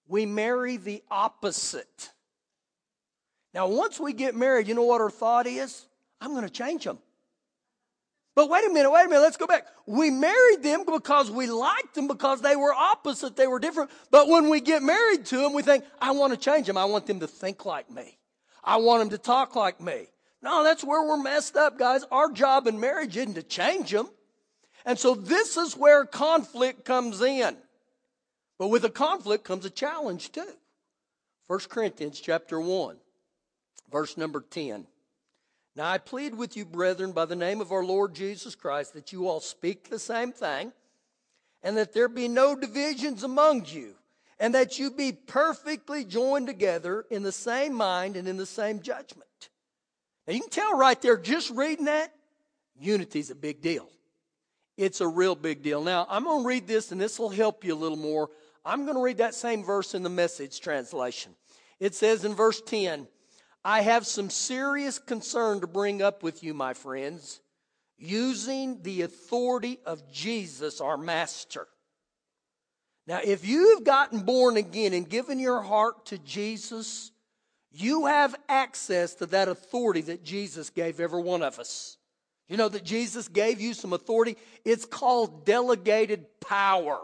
we 0.08 0.24
marry 0.24 0.76
the 0.76 1.02
opposite. 1.10 2.10
Now, 3.52 3.68
once 3.68 3.98
we 3.98 4.12
get 4.12 4.34
married, 4.34 4.68
you 4.68 4.74
know 4.74 4.84
what 4.84 5.00
our 5.00 5.10
thought 5.10 5.46
is? 5.46 5.86
I'm 6.20 6.30
going 6.30 6.44
to 6.44 6.50
change 6.50 6.84
them. 6.84 6.98
But 8.36 8.50
wait 8.50 8.66
a 8.66 8.68
minute, 8.68 8.90
wait 8.90 9.06
a 9.06 9.08
minute, 9.08 9.22
let's 9.22 9.38
go 9.38 9.46
back. 9.46 9.66
We 9.86 10.10
married 10.10 10.62
them 10.62 10.84
because 10.84 11.30
we 11.30 11.46
liked 11.46 11.94
them 11.94 12.06
because 12.06 12.42
they 12.42 12.54
were 12.54 12.72
opposite, 12.72 13.34
they 13.34 13.46
were 13.46 13.58
different. 13.58 13.90
But 14.10 14.28
when 14.28 14.50
we 14.50 14.60
get 14.60 14.82
married 14.82 15.24
to 15.26 15.38
them, 15.38 15.54
we 15.54 15.62
think, 15.62 15.84
I 16.02 16.10
want 16.10 16.34
to 16.34 16.38
change 16.38 16.66
them. 16.66 16.76
I 16.76 16.84
want 16.84 17.06
them 17.06 17.20
to 17.20 17.26
think 17.26 17.64
like 17.64 17.90
me. 17.90 18.18
I 18.62 18.76
want 18.76 19.00
them 19.00 19.10
to 19.10 19.18
talk 19.18 19.56
like 19.56 19.80
me. 19.80 20.08
No, 20.42 20.62
that's 20.62 20.84
where 20.84 21.02
we're 21.02 21.22
messed 21.22 21.56
up, 21.56 21.78
guys. 21.78 22.04
Our 22.12 22.30
job 22.30 22.66
in 22.66 22.78
marriage 22.78 23.16
isn't 23.16 23.34
to 23.34 23.42
change 23.42 23.90
them. 23.90 24.10
And 24.84 24.98
so 24.98 25.14
this 25.14 25.56
is 25.56 25.74
where 25.74 26.04
conflict 26.04 26.84
comes 26.84 27.22
in. 27.22 27.56
But 28.58 28.68
with 28.68 28.84
a 28.84 28.90
conflict 28.90 29.44
comes 29.44 29.64
a 29.64 29.70
challenge 29.70 30.30
too. 30.30 30.52
1 31.46 31.60
Corinthians 31.70 32.20
chapter 32.20 32.60
1. 32.60 32.96
Verse 33.90 34.18
number 34.18 34.42
10. 34.42 34.86
Now 35.76 35.90
I 35.90 35.98
plead 35.98 36.34
with 36.34 36.56
you, 36.56 36.64
brethren, 36.64 37.12
by 37.12 37.26
the 37.26 37.36
name 37.36 37.60
of 37.60 37.70
our 37.70 37.84
Lord 37.84 38.14
Jesus 38.14 38.54
Christ, 38.54 38.94
that 38.94 39.12
you 39.12 39.28
all 39.28 39.40
speak 39.40 39.90
the 39.90 39.98
same 39.98 40.32
thing, 40.32 40.72
and 41.62 41.76
that 41.76 41.92
there 41.92 42.08
be 42.08 42.28
no 42.28 42.56
divisions 42.56 43.22
among 43.22 43.66
you, 43.66 43.94
and 44.40 44.54
that 44.54 44.78
you 44.78 44.90
be 44.90 45.12
perfectly 45.12 46.02
joined 46.02 46.46
together 46.46 47.04
in 47.10 47.22
the 47.22 47.32
same 47.32 47.74
mind 47.74 48.16
and 48.16 48.26
in 48.26 48.38
the 48.38 48.46
same 48.46 48.80
judgment. 48.80 49.50
Now 50.26 50.32
you 50.32 50.40
can 50.40 50.48
tell 50.48 50.78
right 50.78 51.00
there, 51.02 51.18
just 51.18 51.50
reading 51.50 51.84
that, 51.84 52.10
unity 52.80 53.20
is 53.20 53.30
a 53.30 53.34
big 53.34 53.60
deal. 53.60 53.86
It's 54.78 55.02
a 55.02 55.08
real 55.08 55.34
big 55.34 55.62
deal. 55.62 55.82
Now, 55.82 56.06
I'm 56.08 56.24
going 56.24 56.42
to 56.42 56.48
read 56.48 56.66
this, 56.66 56.90
and 56.90 57.00
this 57.00 57.18
will 57.18 57.30
help 57.30 57.64
you 57.64 57.74
a 57.74 57.76
little 57.76 57.98
more. 57.98 58.30
I'm 58.64 58.84
going 58.84 58.96
to 58.96 59.02
read 59.02 59.18
that 59.18 59.34
same 59.34 59.62
verse 59.62 59.94
in 59.94 60.02
the 60.02 60.10
message 60.10 60.60
translation. 60.60 61.34
It 61.80 61.94
says 61.94 62.24
in 62.24 62.34
verse 62.34 62.62
10 62.62 63.06
I 63.66 63.80
have 63.80 64.06
some 64.06 64.30
serious 64.30 65.00
concern 65.00 65.60
to 65.60 65.66
bring 65.66 66.00
up 66.00 66.22
with 66.22 66.44
you, 66.44 66.54
my 66.54 66.72
friends, 66.72 67.40
using 67.98 68.80
the 68.84 69.02
authority 69.02 69.80
of 69.84 70.08
Jesus, 70.08 70.80
our 70.80 70.96
Master. 70.96 71.66
Now, 73.08 73.18
if 73.24 73.44
you've 73.44 73.82
gotten 73.82 74.20
born 74.20 74.56
again 74.56 74.92
and 74.92 75.08
given 75.08 75.40
your 75.40 75.62
heart 75.62 76.06
to 76.06 76.18
Jesus, 76.18 77.10
you 77.72 78.06
have 78.06 78.36
access 78.48 79.16
to 79.16 79.26
that 79.26 79.48
authority 79.48 80.02
that 80.02 80.22
Jesus 80.22 80.70
gave 80.70 81.00
every 81.00 81.22
one 81.22 81.42
of 81.42 81.58
us. 81.58 81.96
You 82.48 82.56
know 82.56 82.68
that 82.68 82.84
Jesus 82.84 83.26
gave 83.26 83.60
you 83.60 83.74
some 83.74 83.92
authority? 83.92 84.36
It's 84.64 84.84
called 84.84 85.44
delegated 85.44 86.26
power. 86.40 87.00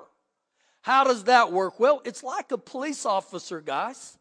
How 0.83 1.03
does 1.03 1.25
that 1.25 1.51
work? 1.51 1.81
Well, 1.81 2.03
it's 2.05 2.23
like 2.23 2.53
a 2.53 2.59
police 2.59 3.05
officer, 3.05 3.61
guys 3.61 4.17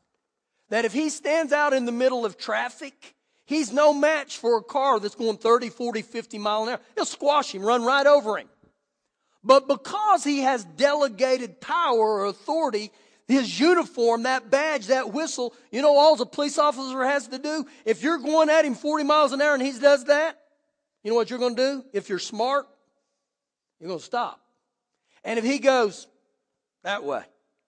that 0.72 0.84
if 0.84 0.92
he 0.92 1.10
stands 1.10 1.54
out 1.54 1.72
in 1.72 1.86
the 1.86 1.92
middle 1.92 2.25
of 2.25 2.38
traffic 2.38 3.16
He's 3.51 3.74
no 3.74 3.94
match 3.94 4.38
for 4.38 4.58
a 4.58 4.63
car 4.63 4.98
that's 5.01 5.16
going 5.16 5.36
30, 5.36 5.72
40, 5.72 6.04
50 6.04 6.38
mile 6.38 6.63
an 6.63 6.70
hour. 6.70 6.80
He'll 6.96 7.04
squash 7.04 7.54
him, 7.54 7.63
run 7.63 7.84
right 7.84 8.08
over 8.08 8.38
him. 8.38 8.48
But 9.44 9.68
because 9.68 10.24
he 10.24 10.40
has 10.44 10.63
delegated 10.63 11.60
power 11.60 12.00
or 12.00 12.25
authority, 12.28 12.92
his 13.28 13.60
uniform, 13.60 14.24
that 14.24 14.50
badge, 14.50 14.88
that 14.88 15.12
whistle, 15.12 15.54
you 15.70 15.82
know, 15.82 15.98
all 15.98 16.16
the 16.16 16.25
police 16.25 16.58
officer 16.58 17.04
has 17.04 17.28
to 17.28 17.40
do, 17.40 17.66
if 17.84 18.01
you're 18.01 18.20
going 18.20 18.50
at 18.50 18.63
him 18.63 18.74
40 18.74 19.04
miles 19.04 19.34
an 19.34 19.42
hour 19.42 19.54
and 19.54 19.62
he 19.62 19.78
does 19.78 20.06
that, 20.06 20.38
you 21.04 21.12
know 21.12 21.16
what 21.18 21.30
you're 21.30 21.38
going 21.38 21.58
to 21.58 21.62
do? 21.62 21.86
If 21.92 22.08
you're 22.08 22.20
smart, 22.20 22.68
you're 23.82 23.90
going 23.90 24.00
to 24.00 24.06
stop. 24.06 24.40
And 25.25 25.38
if 25.38 25.44
he 25.44 25.60
goes 25.60 26.08
that 26.84 27.04
way, 27.04 27.24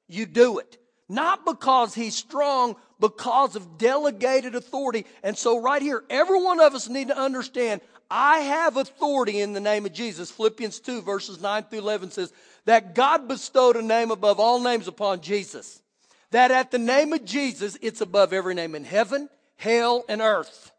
you 0.07 0.25
do 0.25 0.59
it. 0.59 0.77
Not 1.13 1.45
because 1.45 1.93
he's 1.93 2.15
strong, 2.15 2.75
because 2.99 3.55
of 3.55 3.77
delegated 3.77 4.55
authority. 4.55 5.05
And 5.21 5.37
so 5.37 5.61
right 5.61 5.81
here, 5.81 6.03
every 6.09 6.41
one 6.41 6.59
of 6.59 6.73
us 6.73 6.89
need 6.89 7.09
to 7.09 7.17
understand, 7.17 7.81
I 8.09 8.39
have 8.39 8.77
authority 8.77 9.39
in 9.39 9.53
the 9.53 9.59
name 9.59 9.85
of 9.85 9.93
Jesus. 9.93 10.31
Philippians 10.31 10.79
2 10.79 11.03
verses 11.03 11.39
9 11.39 11.63
through 11.63 11.79
11 11.79 12.09
says 12.11 12.33
that 12.65 12.95
God 12.95 13.27
bestowed 13.27 13.75
a 13.75 13.83
name 13.83 14.09
above 14.09 14.39
all 14.39 14.59
names 14.59 14.87
upon 14.87 15.21
Jesus. 15.21 15.83
That 16.31 16.49
at 16.49 16.71
the 16.71 16.79
name 16.79 17.13
of 17.13 17.23
Jesus, 17.25 17.77
it's 17.79 18.01
above 18.01 18.33
every 18.33 18.55
name 18.55 18.73
in 18.73 18.83
heaven, 18.83 19.29
hell, 19.55 20.05
and 20.09 20.19
earth. 20.19 20.71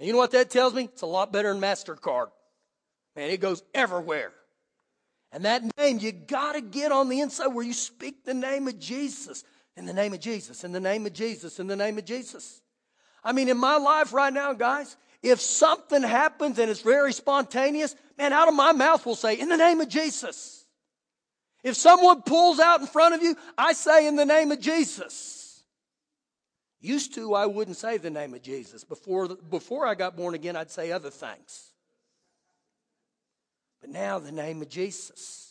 And 0.00 0.08
you 0.08 0.12
know 0.12 0.18
what 0.18 0.32
that 0.32 0.50
tells 0.50 0.74
me? 0.74 0.84
It's 0.92 1.02
a 1.02 1.06
lot 1.06 1.32
better 1.32 1.52
than 1.52 1.62
MasterCard. 1.62 2.30
Man, 3.14 3.30
it 3.30 3.40
goes 3.40 3.62
everywhere. 3.74 4.32
And 5.30 5.44
that 5.44 5.62
name, 5.76 5.98
you 5.98 6.10
got 6.10 6.54
to 6.54 6.60
get 6.60 6.90
on 6.90 7.08
the 7.08 7.20
inside 7.20 7.48
where 7.48 7.64
you 7.64 7.74
speak 7.74 8.24
the 8.24 8.34
name 8.34 8.66
of 8.66 8.80
Jesus. 8.80 9.44
In 9.78 9.86
the 9.86 9.92
name 9.92 10.12
of 10.12 10.18
Jesus, 10.18 10.64
in 10.64 10.72
the 10.72 10.80
name 10.80 11.06
of 11.06 11.12
Jesus, 11.12 11.60
in 11.60 11.68
the 11.68 11.76
name 11.76 11.98
of 11.98 12.04
Jesus. 12.04 12.60
I 13.22 13.32
mean, 13.32 13.48
in 13.48 13.56
my 13.56 13.76
life 13.76 14.12
right 14.12 14.32
now, 14.32 14.52
guys, 14.52 14.96
if 15.22 15.40
something 15.40 16.02
happens 16.02 16.58
and 16.58 16.68
it's 16.68 16.80
very 16.80 17.12
spontaneous, 17.12 17.94
man, 18.18 18.32
out 18.32 18.48
of 18.48 18.54
my 18.54 18.72
mouth 18.72 19.06
will 19.06 19.14
say, 19.14 19.38
in 19.38 19.48
the 19.48 19.56
name 19.56 19.80
of 19.80 19.88
Jesus. 19.88 20.64
If 21.62 21.76
someone 21.76 22.22
pulls 22.22 22.58
out 22.58 22.80
in 22.80 22.88
front 22.88 23.14
of 23.14 23.22
you, 23.22 23.36
I 23.56 23.72
say, 23.72 24.08
in 24.08 24.16
the 24.16 24.26
name 24.26 24.50
of 24.50 24.60
Jesus. 24.60 25.62
Used 26.80 27.14
to, 27.14 27.34
I 27.34 27.46
wouldn't 27.46 27.76
say 27.76 27.98
the 27.98 28.10
name 28.10 28.34
of 28.34 28.42
Jesus. 28.42 28.82
Before, 28.82 29.28
before 29.28 29.86
I 29.86 29.94
got 29.94 30.16
born 30.16 30.34
again, 30.34 30.56
I'd 30.56 30.72
say 30.72 30.90
other 30.90 31.10
things. 31.10 31.70
But 33.80 33.90
now, 33.90 34.18
the 34.18 34.32
name 34.32 34.60
of 34.60 34.68
Jesus. 34.68 35.47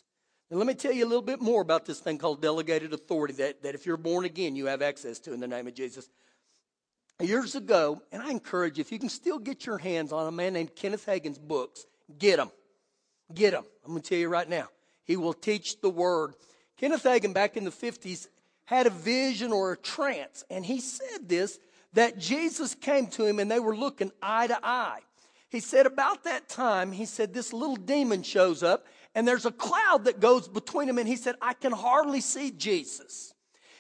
Now, 0.49 0.57
let 0.57 0.67
me 0.67 0.73
tell 0.73 0.93
you 0.93 1.05
a 1.05 1.09
little 1.09 1.21
bit 1.21 1.41
more 1.41 1.61
about 1.61 1.85
this 1.85 1.99
thing 1.99 2.17
called 2.17 2.41
delegated 2.41 2.93
authority 2.93 3.33
that, 3.35 3.63
that 3.63 3.75
if 3.75 3.85
you're 3.85 3.97
born 3.97 4.25
again, 4.25 4.55
you 4.55 4.67
have 4.67 4.81
access 4.81 5.19
to 5.19 5.33
in 5.33 5.39
the 5.39 5.47
name 5.47 5.67
of 5.67 5.73
Jesus. 5.73 6.09
Years 7.19 7.55
ago, 7.55 8.01
and 8.11 8.21
I 8.21 8.29
encourage 8.29 8.77
you, 8.77 8.81
if 8.81 8.91
you 8.91 8.99
can 8.99 9.09
still 9.09 9.39
get 9.39 9.65
your 9.65 9.77
hands 9.77 10.13
on 10.13 10.27
a 10.27 10.31
man 10.31 10.53
named 10.53 10.75
Kenneth 10.75 11.05
Hagin's 11.05 11.39
books, 11.39 11.85
get 12.17 12.37
them. 12.37 12.51
Get 13.33 13.51
them. 13.51 13.65
I'm 13.83 13.91
going 13.91 14.01
to 14.01 14.09
tell 14.09 14.19
you 14.19 14.29
right 14.29 14.47
now. 14.47 14.67
He 15.03 15.17
will 15.17 15.33
teach 15.33 15.81
the 15.81 15.89
word. 15.89 16.35
Kenneth 16.77 17.03
Hagin, 17.03 17.33
back 17.33 17.57
in 17.57 17.63
the 17.63 17.71
50s, 17.71 18.27
had 18.65 18.87
a 18.87 18.91
vision 18.91 19.51
or 19.51 19.71
a 19.71 19.77
trance, 19.77 20.43
and 20.49 20.65
he 20.65 20.79
said 20.79 21.27
this 21.27 21.59
that 21.93 22.19
Jesus 22.19 22.75
came 22.75 23.07
to 23.07 23.25
him 23.25 23.39
and 23.39 23.49
they 23.49 23.59
were 23.59 23.75
looking 23.75 24.11
eye 24.21 24.45
to 24.47 24.59
eye. 24.61 24.99
He 25.49 25.61
said, 25.61 25.85
about 25.85 26.25
that 26.25 26.49
time, 26.49 26.91
he 26.91 27.05
said, 27.05 27.33
this 27.33 27.53
little 27.53 27.77
demon 27.77 28.21
shows 28.21 28.61
up 28.61 28.85
and 29.17 29.27
there's 29.27 29.47
a 29.47 29.51
cloud 29.51 30.05
that 30.05 30.19
goes 30.19 30.47
between 30.47 30.85
them. 30.85 30.99
And 30.99 31.07
he 31.07 31.15
said, 31.15 31.33
I 31.41 31.53
can 31.53 31.71
hardly 31.71 32.21
see 32.21 32.51
Jesus. 32.51 33.33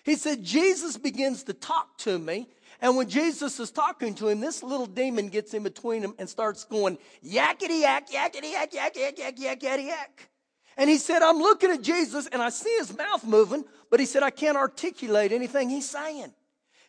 He 0.03 0.15
said, 0.15 0.43
Jesus 0.43 0.97
begins 0.97 1.43
to 1.43 1.53
talk 1.53 1.95
to 1.99 2.17
me. 2.17 2.47
And 2.81 2.97
when 2.97 3.07
Jesus 3.07 3.59
is 3.59 3.69
talking 3.69 4.15
to 4.15 4.29
him, 4.29 4.39
this 4.39 4.63
little 4.63 4.87
demon 4.87 5.29
gets 5.29 5.53
in 5.53 5.61
between 5.61 6.01
him 6.01 6.15
and 6.17 6.27
starts 6.27 6.63
going, 6.63 6.97
yakety 7.23 7.81
yak, 7.81 8.09
yakety 8.09 8.51
yak, 8.51 8.73
yak, 8.73 8.95
yak, 8.95 9.19
yak, 9.19 9.39
yak, 9.39 9.61
yak, 9.61 9.83
yak. 9.85 10.29
And 10.75 10.89
he 10.89 10.97
said, 10.97 11.21
I'm 11.21 11.37
looking 11.37 11.69
at 11.69 11.83
Jesus 11.83 12.25
and 12.31 12.41
I 12.41 12.49
see 12.49 12.75
his 12.79 12.97
mouth 12.97 13.23
moving, 13.23 13.63
but 13.91 13.99
he 13.99 14.07
said, 14.07 14.23
I 14.23 14.31
can't 14.31 14.57
articulate 14.57 15.31
anything 15.31 15.69
he's 15.69 15.87
saying. 15.87 16.33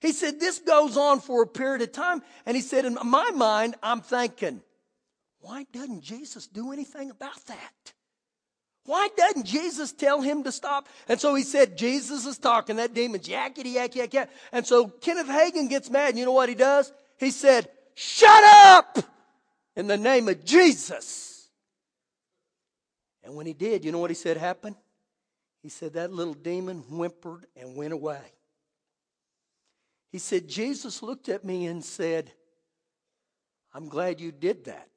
He 0.01 0.13
said, 0.13 0.41
this 0.41 0.59
goes 0.61 0.97
on 0.97 1.21
for 1.21 1.43
a 1.43 1.47
period 1.47 1.83
of 1.83 1.93
time. 1.93 2.23
And 2.47 2.57
he 2.57 2.63
said, 2.63 2.87
in 2.87 2.97
my 3.05 3.31
mind, 3.33 3.75
I'm 3.83 4.01
thinking, 4.01 4.63
why 5.41 5.67
doesn't 5.71 6.01
Jesus 6.01 6.47
do 6.47 6.73
anything 6.73 7.11
about 7.11 7.45
that? 7.49 7.93
Why 8.89 9.11
doesn't 9.15 9.45
Jesus 9.45 9.93
tell 9.93 10.23
him 10.23 10.45
to 10.45 10.51
stop? 10.51 10.89
And 11.11 11.21
so 11.21 11.35
he 11.35 11.43
said, 11.43 11.77
Jesus 11.77 12.25
is 12.25 12.39
talking. 12.39 12.77
That 12.77 12.95
demon's 12.95 13.29
yakety 13.29 13.75
yak 13.75 13.95
yak 13.95 14.15
yak. 14.15 14.31
And 14.51 14.67
so 14.67 14.89
Kenneth 14.89 15.27
Hagin 15.27 15.69
gets 15.69 15.91
mad. 15.91 16.09
And 16.09 16.19
you 16.19 16.25
know 16.25 16.33
what 16.33 16.49
he 16.49 16.55
does? 16.55 16.91
He 17.19 17.31
said, 17.31 17.69
Shut 17.95 18.43
up! 18.45 18.99
In 19.77 19.89
the 19.89 19.99
name 19.99 20.27
of 20.29 20.43
Jesus. 20.43 21.51
And 23.23 23.35
when 23.37 23.45
he 23.45 23.53
did, 23.53 23.85
you 23.85 23.93
know 23.93 23.99
what 23.99 24.09
he 24.09 24.15
said 24.15 24.39
happened? 24.39 24.77
He 25.63 25.69
said 25.69 25.93
that 25.93 26.11
little 26.11 26.33
demon 26.33 26.79
whimpered 26.89 27.45
and 27.61 27.77
went 27.77 27.93
away. 27.93 28.23
He 30.11 30.19
said, 30.19 30.49
Jesus 30.49 31.03
looked 31.03 31.29
at 31.29 31.45
me 31.45 31.67
and 31.67 31.85
said, 31.85 32.33
I'm 33.75 33.91
glad 33.91 34.19
you 34.19 34.33
did 34.33 34.65
that. 34.65 34.89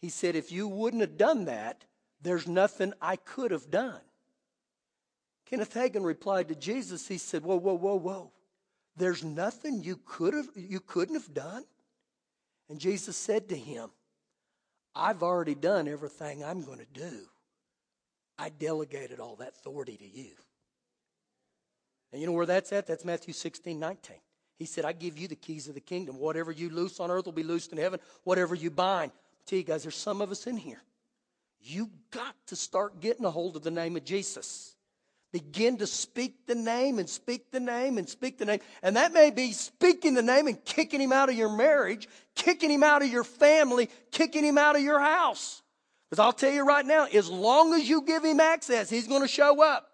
He 0.00 0.08
said, 0.08 0.36
if 0.36 0.52
you 0.52 0.68
wouldn't 0.68 1.00
have 1.00 1.16
done 1.16 1.46
that, 1.46 1.84
there's 2.22 2.46
nothing 2.46 2.92
I 3.00 3.16
could 3.16 3.50
have 3.50 3.70
done. 3.70 4.00
Kenneth 5.46 5.74
Hagin 5.74 6.04
replied 6.04 6.48
to 6.48 6.54
Jesus, 6.54 7.08
he 7.08 7.18
said, 7.18 7.42
Whoa, 7.42 7.56
whoa, 7.56 7.74
whoa, 7.74 7.96
whoa. 7.96 8.32
There's 8.96 9.24
nothing 9.24 9.82
you 9.82 9.98
could 10.04 10.34
have 10.34 10.48
you 10.56 10.80
couldn't 10.80 11.14
have 11.14 11.32
done? 11.32 11.64
And 12.68 12.78
Jesus 12.78 13.16
said 13.16 13.48
to 13.48 13.56
him, 13.56 13.90
I've 14.94 15.22
already 15.22 15.54
done 15.54 15.88
everything 15.88 16.44
I'm 16.44 16.64
going 16.64 16.80
to 16.80 17.00
do. 17.00 17.26
I 18.38 18.50
delegated 18.50 19.20
all 19.20 19.36
that 19.36 19.50
authority 19.50 19.96
to 19.96 20.06
you. 20.06 20.32
And 22.12 22.20
you 22.20 22.26
know 22.26 22.32
where 22.32 22.46
that's 22.46 22.72
at? 22.72 22.86
That's 22.86 23.04
Matthew 23.04 23.32
16, 23.32 23.78
19. 23.78 24.16
He 24.58 24.64
said, 24.64 24.84
I 24.84 24.92
give 24.92 25.18
you 25.18 25.28
the 25.28 25.36
keys 25.36 25.68
of 25.68 25.74
the 25.74 25.80
kingdom. 25.80 26.18
Whatever 26.18 26.50
you 26.50 26.68
loose 26.68 26.98
on 26.98 27.10
earth 27.10 27.26
will 27.26 27.32
be 27.32 27.42
loosed 27.44 27.72
in 27.72 27.78
heaven. 27.78 28.00
Whatever 28.24 28.54
you 28.54 28.70
bind. 28.70 29.12
I 29.12 29.42
tell 29.46 29.58
you 29.58 29.64
guys, 29.64 29.82
there's 29.84 29.94
some 29.94 30.20
of 30.20 30.30
us 30.30 30.46
in 30.46 30.56
here 30.56 30.82
you 31.60 31.90
got 32.10 32.34
to 32.46 32.56
start 32.56 33.00
getting 33.00 33.24
a 33.24 33.30
hold 33.30 33.56
of 33.56 33.62
the 33.62 33.70
name 33.70 33.96
of 33.96 34.04
Jesus. 34.04 34.74
Begin 35.30 35.76
to 35.78 35.86
speak 35.86 36.46
the 36.46 36.54
name 36.54 36.98
and 36.98 37.08
speak 37.08 37.50
the 37.50 37.60
name 37.60 37.98
and 37.98 38.08
speak 38.08 38.38
the 38.38 38.46
name. 38.46 38.60
And 38.82 38.96
that 38.96 39.12
may 39.12 39.30
be 39.30 39.52
speaking 39.52 40.14
the 40.14 40.22
name 40.22 40.46
and 40.46 40.64
kicking 40.64 41.00
him 41.00 41.12
out 41.12 41.28
of 41.28 41.34
your 41.34 41.54
marriage, 41.54 42.08
kicking 42.34 42.70
him 42.70 42.82
out 42.82 43.02
of 43.02 43.08
your 43.08 43.24
family, 43.24 43.90
kicking 44.10 44.42
him 44.42 44.56
out 44.56 44.76
of 44.76 44.82
your 44.82 45.00
house. 45.00 45.62
Because 46.08 46.24
I'll 46.24 46.32
tell 46.32 46.52
you 46.52 46.66
right 46.66 46.86
now, 46.86 47.04
as 47.04 47.28
long 47.28 47.74
as 47.74 47.86
you 47.86 48.02
give 48.02 48.24
him 48.24 48.40
access, 48.40 48.88
he's 48.88 49.06
going 49.06 49.20
to 49.20 49.28
show 49.28 49.62
up. 49.62 49.90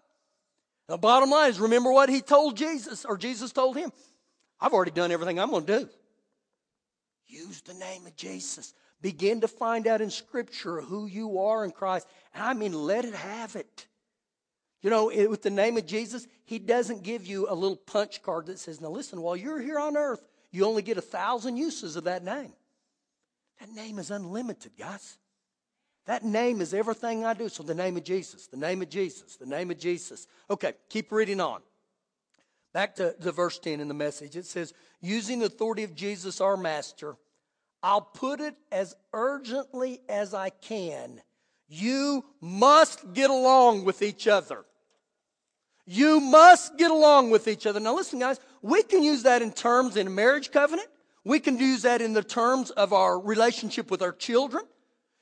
The 0.87 0.99
bottom 0.99 1.31
line 1.31 1.51
is 1.51 1.59
remember 1.59 1.91
what 1.91 2.09
he 2.09 2.21
told 2.21 2.57
Jesus, 2.57 3.05
or 3.05 3.17
Jesus 3.17 3.53
told 3.53 3.77
him. 3.77 3.91
I've 4.61 4.73
already 4.73 4.93
done 4.93 5.11
everything 5.11 5.41
I'm 5.41 5.51
going 5.51 5.67
to 5.67 5.81
do. 5.81 5.89
Use 7.27 7.61
the 7.63 7.75
name 7.75 8.07
of 8.07 8.15
Jesus. 8.15 8.75
Begin 9.01 9.41
to 9.43 9.49
find 9.49 9.87
out 9.87 10.01
in 10.01 10.11
Scripture 10.11 10.81
who 10.81 11.07
you 11.07 11.39
are 11.41 11.65
in 11.65 11.71
Christ. 11.71 12.07
And 12.35 12.43
I 12.43 12.55
mean, 12.55 12.73
let 12.73 13.05
it 13.05 13.15
have 13.15 13.57
it. 13.57 13.87
You 14.83 14.91
know, 14.91 15.07
with 15.07 15.43
the 15.43 15.51
name 15.51 15.77
of 15.77 15.87
Jesus, 15.87 16.27
He 16.45 16.59
doesn't 16.59 17.03
give 17.03 17.27
you 17.27 17.47
a 17.49 17.55
little 17.55 17.77
punch 17.77 18.23
card 18.23 18.47
that 18.47 18.59
says, 18.59 18.81
now 18.81 18.91
listen, 18.91 19.21
while 19.23 19.37
you're 19.37 19.61
here 19.61 19.79
on 19.79 19.97
earth, 19.97 20.23
you 20.51 20.67
only 20.67 20.83
get 20.83 20.99
a 20.99 21.03
thousand 21.03 21.57
uses 21.57 21.97
of 21.97 22.05
that 22.05 22.23
name. 22.23 22.53
That 23.61 23.71
name 23.71 23.99
is 23.99 24.11
unlimited, 24.11 24.73
guys. 24.79 25.17
That 26.07 26.23
name 26.23 26.61
is 26.61 26.75
everything 26.75 27.25
I 27.25 27.35
do. 27.35 27.49
So 27.49 27.63
the 27.63 27.75
name 27.75 27.97
of 27.97 28.05
Jesus, 28.05 28.47
the 28.47 28.57
name 28.57 28.83
of 28.83 28.91
Jesus, 28.91 29.37
the 29.37 29.47
name 29.47 29.71
of 29.71 29.79
Jesus. 29.79 30.27
Okay, 30.51 30.75
keep 30.91 31.11
reading 31.11 31.41
on. 31.41 31.63
Back 32.75 32.97
to, 32.97 33.15
to 33.23 33.33
verse 33.33 33.59
10 33.59 33.81
in 33.81 33.89
the 33.89 33.95
message. 33.95 34.37
It 34.37 34.47
says, 34.47 34.75
using 35.01 35.39
the 35.39 35.47
authority 35.47 35.85
of 35.85 35.95
Jesus, 35.95 36.41
our 36.41 36.57
master, 36.57 37.17
I'll 37.85 38.01
put 38.01 38.41
it 38.41 38.55
as 38.73 38.97
urgently 39.13 40.01
as 40.09 40.33
I 40.33 40.49
can. 40.49 41.21
You 41.69 42.25
must 42.41 43.13
get 43.13 43.29
along 43.29 43.85
with 43.85 44.01
each 44.01 44.27
other. 44.27 44.65
You 45.85 46.19
must 46.19 46.79
get 46.79 46.91
along 46.91 47.29
with 47.31 47.47
each 47.47 47.67
other. 47.67 47.81
Now, 47.81 47.95
listen, 47.95 48.19
guys, 48.19 48.41
we 48.63 48.83
can 48.83 49.03
use 49.03 49.25
that 49.25 49.43
in 49.43 49.53
terms 49.53 49.99
in 49.99 50.07
a 50.07 50.11
marriage 50.11 50.51
covenant. 50.51 50.89
We 51.25 51.41
can 51.41 51.59
use 51.59 51.83
that 51.83 52.01
in 52.01 52.15
the 52.15 52.23
terms 52.23 52.71
of 52.71 52.95
our 52.95 53.21
relationship 53.21 53.91
with 53.91 54.01
our 54.01 54.13
children. 54.13 54.65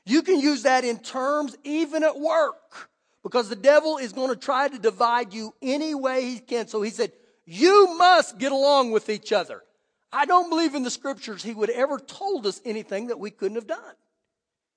You 0.06 0.22
can 0.22 0.38
use 0.38 0.62
that 0.62 0.84
in 0.84 1.00
terms 1.00 1.56
even 1.64 2.04
at 2.04 2.16
work 2.16 2.90
because 3.24 3.48
the 3.48 3.56
devil 3.56 3.98
is 3.98 4.12
going 4.12 4.30
to 4.30 4.36
try 4.36 4.68
to 4.68 4.78
divide 4.78 5.34
you 5.34 5.52
any 5.60 5.96
way 5.96 6.26
he 6.26 6.38
can. 6.38 6.68
So 6.68 6.80
he 6.80 6.90
said, 6.90 7.10
You 7.44 7.96
must 7.98 8.38
get 8.38 8.52
along 8.52 8.92
with 8.92 9.08
each 9.08 9.32
other. 9.32 9.64
I 10.12 10.26
don't 10.26 10.50
believe 10.50 10.74
in 10.74 10.82
the 10.82 10.90
scriptures 10.90 11.42
he 11.42 11.54
would 11.54 11.70
ever 11.70 11.98
told 11.98 12.46
us 12.46 12.60
anything 12.64 13.06
that 13.06 13.18
we 13.18 13.30
couldn't 13.30 13.56
have 13.56 13.66
done. 13.66 13.94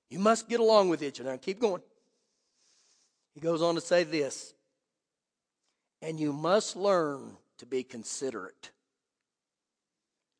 You 0.08 0.18
must 0.18 0.48
get 0.48 0.60
along 0.60 0.88
with 0.88 1.02
each 1.02 1.20
other. 1.20 1.36
keep 1.36 1.60
going. 1.60 1.82
He 3.34 3.40
goes 3.40 3.60
on 3.60 3.74
to 3.74 3.80
say 3.82 4.04
this, 4.04 4.54
and 6.00 6.18
you 6.18 6.32
must 6.32 6.74
learn 6.74 7.36
to 7.58 7.66
be 7.66 7.82
considerate. 7.82 8.70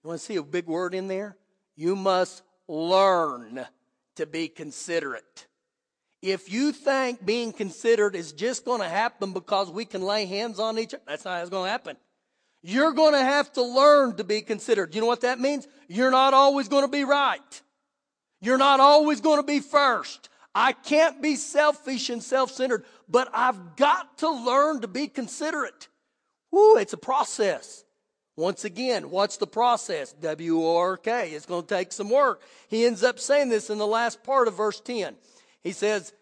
You 0.02 0.08
want 0.08 0.20
to 0.20 0.26
see 0.26 0.36
a 0.36 0.42
big 0.42 0.66
word 0.66 0.94
in 0.94 1.08
there? 1.08 1.36
You 1.74 1.94
must 1.94 2.42
learn 2.68 3.66
to 4.14 4.24
be 4.24 4.48
considerate. 4.48 5.46
If 6.22 6.50
you 6.50 6.72
think 6.72 7.24
being 7.24 7.52
considerate 7.52 8.14
is 8.14 8.32
just 8.32 8.64
going 8.64 8.80
to 8.80 8.88
happen 8.88 9.32
because 9.32 9.70
we 9.70 9.84
can 9.84 10.00
lay 10.00 10.24
hands 10.24 10.58
on 10.58 10.78
each 10.78 10.94
other, 10.94 11.02
that's 11.06 11.24
not 11.24 11.36
how 11.36 11.40
it's 11.42 11.50
going 11.50 11.66
to 11.66 11.70
happen. 11.70 11.96
You're 12.62 12.92
going 12.92 13.12
to 13.12 13.22
have 13.22 13.52
to 13.52 13.62
learn 13.62 14.16
to 14.16 14.24
be 14.24 14.40
considerate. 14.42 14.94
You 14.94 15.00
know 15.00 15.06
what 15.06 15.20
that 15.20 15.38
means? 15.38 15.68
You're 15.88 16.10
not 16.10 16.34
always 16.34 16.68
going 16.68 16.84
to 16.84 16.90
be 16.90 17.04
right. 17.04 17.62
You're 18.40 18.58
not 18.58 18.80
always 18.80 19.20
going 19.20 19.38
to 19.38 19.46
be 19.46 19.60
first. 19.60 20.28
I 20.54 20.72
can't 20.72 21.20
be 21.22 21.36
selfish 21.36 22.10
and 22.10 22.22
self-centered, 22.22 22.84
but 23.08 23.28
I've 23.32 23.76
got 23.76 24.18
to 24.18 24.30
learn 24.30 24.80
to 24.80 24.88
be 24.88 25.06
considerate. 25.06 25.88
Woo, 26.50 26.76
it's 26.76 26.92
a 26.92 26.98
process. 26.98 27.84
Once 28.36 28.64
again, 28.64 29.10
what's 29.10 29.36
the 29.36 29.46
process? 29.46 30.12
W-O-R-K. 30.14 31.30
It's 31.30 31.46
going 31.46 31.62
to 31.62 31.74
take 31.74 31.92
some 31.92 32.10
work. 32.10 32.42
He 32.68 32.84
ends 32.84 33.02
up 33.02 33.18
saying 33.18 33.48
this 33.48 33.70
in 33.70 33.78
the 33.78 33.86
last 33.86 34.22
part 34.24 34.48
of 34.48 34.56
verse 34.56 34.80
10. 34.80 35.16
He 35.62 35.72
says, 35.72 36.12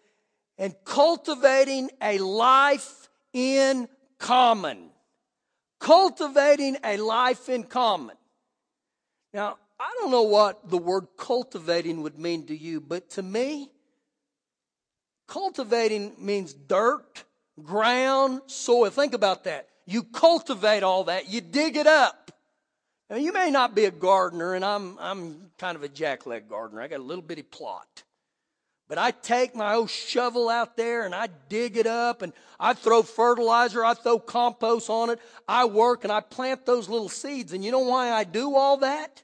and 0.57 0.73
cultivating 0.85 1.89
a 2.01 2.17
life 2.19 3.09
in 3.33 3.87
common. 4.17 4.89
Cultivating 5.85 6.77
a 6.83 6.97
life 6.97 7.47
in 7.47 7.63
common. 7.63 8.15
Now, 9.35 9.59
I 9.79 9.95
don't 9.99 10.09
know 10.09 10.23
what 10.23 10.67
the 10.67 10.79
word 10.79 11.05
cultivating 11.15 12.01
would 12.01 12.17
mean 12.17 12.47
to 12.47 12.57
you, 12.57 12.81
but 12.81 13.11
to 13.11 13.21
me, 13.21 13.69
cultivating 15.27 16.15
means 16.17 16.55
dirt, 16.55 17.23
ground, 17.61 18.41
soil. 18.47 18.89
Think 18.89 19.13
about 19.13 19.43
that. 19.43 19.67
You 19.85 20.01
cultivate 20.01 20.81
all 20.81 21.03
that, 21.03 21.29
you 21.29 21.39
dig 21.39 21.77
it 21.77 21.85
up. 21.85 22.31
Now, 23.07 23.17
you 23.17 23.31
may 23.31 23.51
not 23.51 23.75
be 23.75 23.85
a 23.85 23.91
gardener, 23.91 24.55
and 24.55 24.65
I'm, 24.65 24.97
I'm 24.97 25.51
kind 25.59 25.75
of 25.75 25.83
a 25.83 25.87
jackleg 25.87 26.49
gardener. 26.49 26.81
I 26.81 26.87
got 26.87 26.99
a 26.99 27.03
little 27.03 27.21
bitty 27.21 27.43
plot. 27.43 28.01
But 28.87 28.99
I 28.99 29.11
take 29.11 29.55
my 29.55 29.73
old 29.73 29.89
shovel 29.89 30.47
out 30.47 30.77
there 30.77 31.05
and 31.05 31.15
I 31.15 31.27
dig 31.49 31.75
it 31.75 31.87
up 31.87 32.21
and 32.21 32.33
I 32.59 32.73
throw 32.73 33.01
fertilizer, 33.01 33.83
I 33.83 33.95
throw 33.95 34.19
compost 34.19 34.89
on 34.89 35.09
it. 35.09 35.19
I 35.47 35.65
work 35.65 36.03
and 36.03 36.13
I 36.13 36.19
plant 36.19 36.65
those 36.65 36.87
little 36.87 37.09
seeds. 37.09 37.51
And 37.51 37.65
you 37.65 37.71
know 37.71 37.79
why 37.79 38.11
I 38.11 38.23
do 38.23 38.55
all 38.55 38.77
that? 38.77 39.23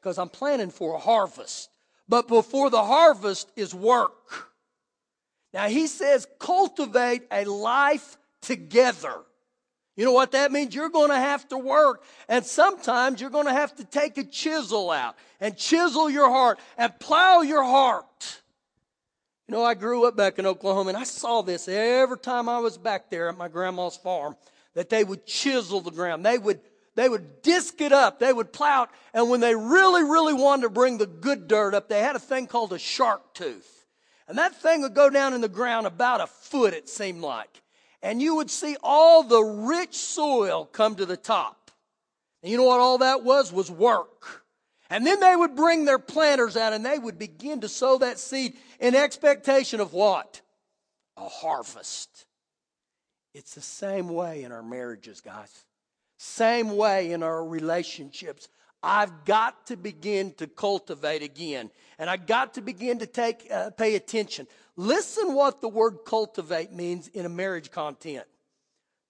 Because 0.00 0.18
I'm 0.18 0.28
planning 0.28 0.70
for 0.70 0.94
a 0.94 0.98
harvest. 0.98 1.68
But 2.08 2.28
before 2.28 2.70
the 2.70 2.84
harvest 2.84 3.50
is 3.56 3.74
work. 3.74 4.52
Now 5.52 5.68
he 5.68 5.88
says 5.88 6.26
cultivate 6.38 7.22
a 7.32 7.44
life 7.44 8.16
together. 8.40 9.14
You 9.96 10.04
know 10.04 10.12
what 10.12 10.32
that 10.32 10.52
means? 10.52 10.74
You're 10.74 10.90
going 10.90 11.10
to 11.10 11.16
have 11.16 11.48
to 11.48 11.58
work. 11.58 12.04
And 12.28 12.44
sometimes 12.44 13.20
you're 13.20 13.30
going 13.30 13.46
to 13.46 13.52
have 13.52 13.74
to 13.76 13.84
take 13.84 14.18
a 14.18 14.24
chisel 14.24 14.90
out 14.90 15.16
and 15.40 15.56
chisel 15.56 16.08
your 16.10 16.28
heart 16.28 16.60
and 16.76 16.96
plow 17.00 17.40
your 17.40 17.64
heart. 17.64 18.42
You 19.48 19.54
know, 19.54 19.64
I 19.64 19.74
grew 19.74 20.06
up 20.06 20.16
back 20.16 20.38
in 20.38 20.46
Oklahoma 20.46 20.90
and 20.90 20.98
I 20.98 21.04
saw 21.04 21.42
this 21.42 21.68
every 21.68 22.18
time 22.18 22.48
I 22.48 22.58
was 22.58 22.78
back 22.78 23.10
there 23.10 23.28
at 23.28 23.38
my 23.38 23.48
grandma's 23.48 23.96
farm 23.96 24.36
that 24.74 24.90
they 24.90 25.04
would 25.04 25.24
chisel 25.26 25.80
the 25.80 25.90
ground. 25.90 26.26
They 26.26 26.38
would, 26.38 26.60
they 26.94 27.08
would 27.08 27.42
disc 27.42 27.80
it 27.80 27.92
up. 27.92 28.18
They 28.18 28.32
would 28.32 28.52
plow 28.52 28.84
it. 28.84 28.90
And 29.14 29.30
when 29.30 29.40
they 29.40 29.54
really, 29.54 30.02
really 30.02 30.34
wanted 30.34 30.62
to 30.62 30.70
bring 30.70 30.98
the 30.98 31.06
good 31.06 31.46
dirt 31.46 31.74
up, 31.74 31.88
they 31.88 32.00
had 32.00 32.16
a 32.16 32.20
thing 32.20 32.46
called 32.46 32.72
a 32.72 32.78
shark 32.78 33.34
tooth. 33.34 33.86
And 34.28 34.38
that 34.38 34.56
thing 34.56 34.82
would 34.82 34.94
go 34.94 35.10
down 35.10 35.32
in 35.32 35.40
the 35.40 35.48
ground 35.48 35.86
about 35.86 36.20
a 36.20 36.26
foot, 36.26 36.74
it 36.74 36.88
seemed 36.88 37.20
like 37.20 37.62
and 38.06 38.22
you 38.22 38.36
would 38.36 38.50
see 38.50 38.76
all 38.84 39.24
the 39.24 39.42
rich 39.42 39.94
soil 39.94 40.64
come 40.66 40.94
to 40.94 41.06
the 41.06 41.16
top. 41.16 41.72
And 42.40 42.52
you 42.52 42.56
know 42.56 42.62
what 42.62 42.78
all 42.78 42.98
that 42.98 43.24
was? 43.24 43.52
Was 43.52 43.68
work. 43.68 44.44
And 44.88 45.04
then 45.04 45.18
they 45.18 45.34
would 45.34 45.56
bring 45.56 45.84
their 45.84 45.98
planters 45.98 46.56
out 46.56 46.72
and 46.72 46.86
they 46.86 47.00
would 47.00 47.18
begin 47.18 47.62
to 47.62 47.68
sow 47.68 47.98
that 47.98 48.20
seed 48.20 48.54
in 48.80 48.94
expectation 48.94 49.80
of 49.80 49.92
what? 49.92 50.40
A 51.16 51.28
harvest. 51.28 52.26
It's 53.34 53.54
the 53.54 53.60
same 53.60 54.08
way 54.08 54.44
in 54.44 54.52
our 54.52 54.62
marriages, 54.62 55.20
guys. 55.20 55.64
Same 56.16 56.76
way 56.76 57.12
in 57.12 57.22
our 57.22 57.44
relationships. 57.44 58.48
I've 58.82 59.24
got 59.24 59.66
to 59.66 59.76
begin 59.76 60.32
to 60.34 60.46
cultivate 60.46 61.22
again. 61.22 61.70
And 61.98 62.08
I've 62.08 62.26
got 62.26 62.54
to 62.54 62.60
begin 62.60 63.00
to 63.00 63.06
take, 63.06 63.46
uh, 63.50 63.70
pay 63.70 63.94
attention. 63.94 64.46
Listen 64.76 65.34
what 65.34 65.60
the 65.60 65.68
word 65.68 65.98
cultivate 66.06 66.72
means 66.72 67.08
in 67.08 67.26
a 67.26 67.28
marriage 67.28 67.70
content. 67.70 68.26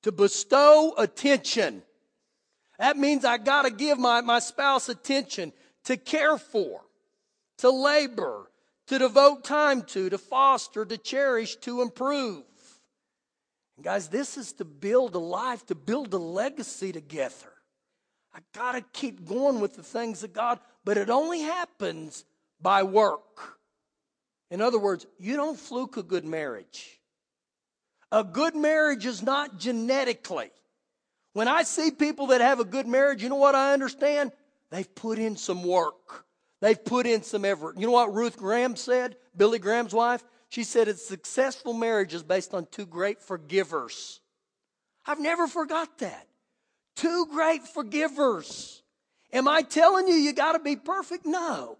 To 0.03 0.13
bestow 0.13 0.95
attention. 0.97 1.83
That 2.79 2.97
means 2.97 3.25
I 3.25 3.39
gotta 3.39 3.71
give 3.71 3.99
my, 3.99 4.21
my 4.21 4.39
spouse 4.39 4.89
attention 4.89 5.53
to 5.85 5.97
care 5.97 6.39
for, 6.39 6.83
to 7.59 7.71
labor, 7.71 8.51
to 8.87 8.99
devote 8.99 9.45
time 9.45 9.83
to, 9.83 10.09
to 10.11 10.19
foster, 10.19 10.85
to 10.85 10.97
cherish, 10.97 11.57
to 11.57 11.83
improve. 11.83 12.45
And 13.77 13.85
guys, 13.85 14.09
this 14.09 14.37
is 14.37 14.53
to 14.55 14.65
build 14.65 15.15
a 15.15 15.21
life, 15.21 15.67
to 15.67 15.75
build 15.75 16.15
a 16.15 16.19
legacy 16.19 16.93
together. 16.93 17.53
I 18.35 18.41
gotta 18.55 18.85
keep 18.93 19.27
going 19.27 19.61
with 19.61 19.75
the 19.77 19.83
things 19.83 20.23
of 20.23 20.33
God, 20.33 20.61
but 20.85 20.99
it 20.99 21.11
only 21.11 21.41
happens 21.41 22.25
by 22.61 22.83
work. 22.83 23.59
In 24.51 24.61
other 24.61 24.79
words, 24.79 25.07
you 25.19 25.37
don't 25.37 25.59
fluke 25.59 25.97
a 25.97 26.03
good 26.03 26.25
marriage. 26.25 27.01
A 28.13 28.23
good 28.23 28.55
marriage 28.55 29.05
is 29.05 29.23
not 29.23 29.59
genetically. 29.59 30.51
When 31.33 31.49
I 31.49 31.65
see 31.65 31.91
people 31.91 32.29
that 32.29 32.41
have 32.41 32.61
a 32.61 32.65
good 32.65 32.87
marriage, 32.87 33.23
you 33.23 33.29
know 33.29 33.37
what 33.37 33.55
I 33.55 33.73
understand? 33.73 34.33
They've 34.71 34.95
put 34.95 35.19
in 35.19 35.37
some 35.37 35.65
work. 35.65 36.26
They've 36.61 36.83
put 36.83 37.07
in 37.07 37.23
some 37.23 37.45
effort. 37.45 37.79
You 37.79 37.87
know 37.87 37.93
what 37.93 38.15
Ruth 38.15 38.37
Graham 38.37 38.77
said, 38.77 39.17
Billy 39.37 39.59
Graham's 39.59 39.93
wife? 39.93 40.25
She 40.49 40.65
said 40.65 40.89
a 40.89 40.95
successful 40.95 41.73
marriage 41.73 42.15
is 42.15 42.23
based 42.23 42.55
on 42.55 42.67
two 42.71 42.87
great 42.87 43.21
forgivers. 43.21 44.21
I've 45.07 45.21
never 45.21 45.47
forgot 45.47 45.99
that. 45.99 46.27
Two 46.95 47.27
great 47.31 47.63
forgivers. 47.63 48.83
Am 49.33 49.49
I 49.49 49.63
telling 49.63 50.09
you 50.09 50.15
you 50.15 50.33
got 50.33 50.53
to 50.53 50.59
be 50.59 50.77
perfect? 50.77 51.27
No. 51.27 51.79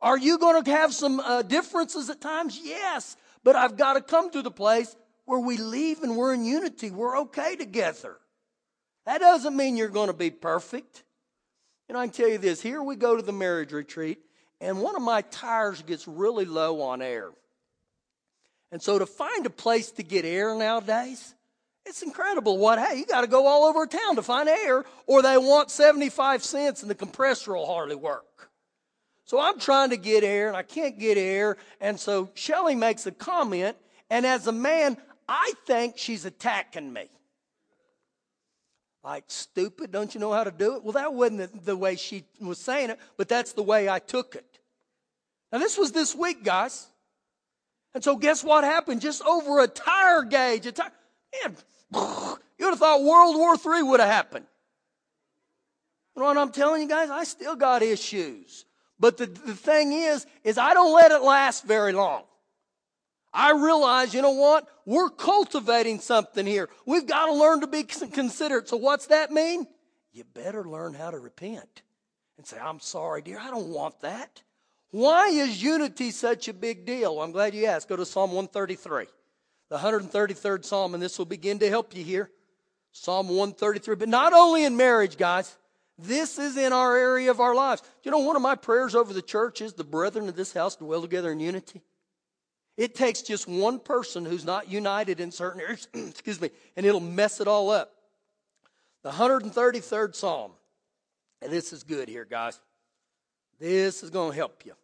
Are 0.00 0.18
you 0.18 0.38
going 0.38 0.62
to 0.62 0.70
have 0.70 0.92
some 0.92 1.20
uh, 1.20 1.42
differences 1.42 2.10
at 2.10 2.20
times? 2.20 2.58
Yes. 2.62 3.16
But 3.44 3.56
I've 3.56 3.76
got 3.76 3.94
to 3.94 4.00
come 4.00 4.30
to 4.30 4.42
the 4.42 4.50
place 4.50 4.96
where 5.24 5.38
we 5.38 5.56
leave 5.58 6.02
and 6.02 6.16
we're 6.16 6.34
in 6.34 6.44
unity. 6.44 6.90
We're 6.90 7.18
okay 7.20 7.56
together. 7.56 8.16
That 9.06 9.20
doesn't 9.20 9.56
mean 9.56 9.76
you're 9.76 9.88
going 9.88 10.08
to 10.08 10.12
be 10.14 10.30
perfect. 10.30 11.04
And 11.88 11.96
I 11.96 12.06
can 12.06 12.12
tell 12.12 12.28
you 12.28 12.38
this 12.38 12.60
here 12.60 12.82
we 12.82 12.96
go 12.96 13.16
to 13.16 13.22
the 13.22 13.32
marriage 13.32 13.72
retreat, 13.72 14.18
and 14.60 14.80
one 14.80 14.96
of 14.96 15.02
my 15.02 15.22
tires 15.22 15.82
gets 15.82 16.06
really 16.06 16.44
low 16.44 16.82
on 16.82 17.00
air. 17.02 17.30
And 18.70 18.82
so 18.82 18.98
to 18.98 19.06
find 19.06 19.46
a 19.46 19.50
place 19.50 19.90
to 19.92 20.02
get 20.02 20.24
air 20.24 20.54
nowadays, 20.54 21.34
it's 21.86 22.02
incredible 22.02 22.58
what, 22.58 22.78
hey, 22.78 22.98
you 22.98 23.06
got 23.06 23.22
to 23.22 23.26
go 23.26 23.46
all 23.46 23.64
over 23.64 23.86
town 23.86 24.16
to 24.16 24.22
find 24.22 24.48
air, 24.48 24.84
or 25.06 25.22
they 25.22 25.38
want 25.38 25.70
75 25.70 26.44
cents 26.44 26.82
and 26.82 26.90
the 26.90 26.94
compressor 26.94 27.54
will 27.54 27.66
hardly 27.66 27.96
work. 27.96 28.50
So 29.24 29.40
I'm 29.40 29.58
trying 29.58 29.90
to 29.90 29.96
get 29.96 30.24
air 30.24 30.48
and 30.48 30.56
I 30.56 30.62
can't 30.62 30.98
get 30.98 31.16
air. 31.16 31.56
And 31.80 31.98
so 31.98 32.30
Shelly 32.34 32.74
makes 32.74 33.06
a 33.06 33.10
comment. 33.10 33.76
And 34.10 34.24
as 34.26 34.46
a 34.46 34.52
man, 34.52 34.96
I 35.28 35.52
think 35.66 35.98
she's 35.98 36.24
attacking 36.24 36.92
me. 36.92 37.08
Like, 39.04 39.24
stupid, 39.28 39.92
don't 39.92 40.12
you 40.14 40.20
know 40.20 40.32
how 40.32 40.44
to 40.44 40.50
do 40.50 40.76
it? 40.76 40.82
Well, 40.82 40.92
that 40.92 41.14
wasn't 41.14 41.64
the, 41.64 41.76
way 41.76 41.96
she 41.96 42.24
was 42.40 42.58
saying 42.58 42.90
it, 42.90 42.98
but 43.16 43.28
that's 43.28 43.52
the 43.52 43.62
way 43.62 43.88
I 43.88 44.00
took 44.00 44.34
it. 44.34 44.58
Now, 45.52 45.58
this 45.58 45.78
was 45.78 45.92
this 45.92 46.14
week, 46.14 46.42
guys. 46.44 46.86
And 47.94 48.02
so, 48.02 48.16
guess 48.16 48.44
what 48.44 48.64
happened? 48.64 49.00
Just 49.00 49.22
over 49.22 49.60
a 49.60 49.68
tire 49.68 50.24
gauge, 50.24 50.66
a 50.66 50.72
tire, 50.72 50.92
man, 51.44 51.56
you 52.58 52.64
would 52.66 52.70
have 52.70 52.78
thought 52.78 53.02
World 53.02 53.36
War 53.36 53.54
III 53.54 53.82
would 53.84 54.00
have 54.00 54.10
happened. 54.10 54.46
You 56.14 56.22
know 56.22 56.28
what 56.28 56.36
I'm 56.36 56.52
telling 56.52 56.82
you 56.82 56.88
guys? 56.88 57.10
I 57.10 57.24
still 57.24 57.54
got 57.54 57.82
issues. 57.82 58.64
But 58.98 59.16
the, 59.16 59.26
the 59.26 59.54
thing 59.54 59.92
is, 59.92 60.26
is 60.42 60.58
I 60.58 60.74
don't 60.74 60.92
let 60.92 61.12
it 61.12 61.22
last 61.22 61.64
very 61.64 61.92
long. 61.92 62.24
I 63.32 63.52
realize, 63.52 64.14
you 64.14 64.22
know 64.22 64.30
what? 64.32 64.66
We're 64.86 65.10
cultivating 65.10 66.00
something 66.00 66.46
here. 66.46 66.68
We've 66.86 67.06
got 67.06 67.26
to 67.26 67.34
learn 67.34 67.60
to 67.60 67.66
be 67.66 67.82
considerate. 67.82 68.68
So 68.68 68.76
what's 68.76 69.06
that 69.06 69.30
mean? 69.30 69.66
You 70.12 70.24
better 70.24 70.64
learn 70.64 70.94
how 70.94 71.10
to 71.10 71.18
repent 71.18 71.82
and 72.36 72.46
say, 72.46 72.58
I'm 72.58 72.80
sorry, 72.80 73.22
dear. 73.22 73.38
I 73.38 73.50
don't 73.50 73.68
want 73.68 74.00
that. 74.00 74.42
Why 74.90 75.28
is 75.28 75.62
unity 75.62 76.10
such 76.10 76.48
a 76.48 76.54
big 76.54 76.86
deal? 76.86 77.20
I'm 77.20 77.32
glad 77.32 77.54
you 77.54 77.66
asked. 77.66 77.88
Go 77.88 77.96
to 77.96 78.06
Psalm 78.06 78.32
133, 78.32 79.04
the 79.68 79.76
133rd 79.76 80.64
Psalm, 80.64 80.94
and 80.94 81.02
this 81.02 81.18
will 81.18 81.26
begin 81.26 81.58
to 81.58 81.68
help 81.68 81.94
you 81.94 82.02
here. 82.02 82.30
Psalm 82.92 83.28
133. 83.28 83.96
But 83.96 84.08
not 84.08 84.32
only 84.32 84.64
in 84.64 84.76
marriage, 84.76 85.18
guys. 85.18 85.56
This 85.98 86.38
is 86.38 86.56
in 86.56 86.72
our 86.72 86.96
area 86.96 87.28
of 87.30 87.40
our 87.40 87.56
lives. 87.56 87.82
You 88.04 88.12
know, 88.12 88.20
one 88.20 88.36
of 88.36 88.42
my 88.42 88.54
prayers 88.54 88.94
over 88.94 89.12
the 89.12 89.20
church 89.20 89.60
is 89.60 89.72
the 89.72 89.82
brethren 89.82 90.28
of 90.28 90.36
this 90.36 90.52
house 90.52 90.76
dwell 90.76 91.02
together 91.02 91.32
in 91.32 91.40
unity. 91.40 91.82
It 92.78 92.94
takes 92.94 93.22
just 93.22 93.48
one 93.48 93.80
person 93.80 94.24
who's 94.24 94.44
not 94.44 94.70
united 94.70 95.18
in 95.18 95.32
certain 95.32 95.60
areas, 95.60 95.88
excuse 95.94 96.40
me, 96.40 96.50
and 96.76 96.86
it'll 96.86 97.00
mess 97.00 97.40
it 97.40 97.48
all 97.48 97.70
up. 97.70 97.92
The 99.02 99.10
133rd 99.10 100.14
Psalm, 100.14 100.52
and 101.42 101.52
this 101.52 101.72
is 101.72 101.82
good 101.82 102.08
here, 102.08 102.24
guys. 102.24 102.60
This 103.58 104.04
is 104.04 104.10
going 104.10 104.30
to 104.30 104.36
help 104.36 104.64
you. 104.64 104.74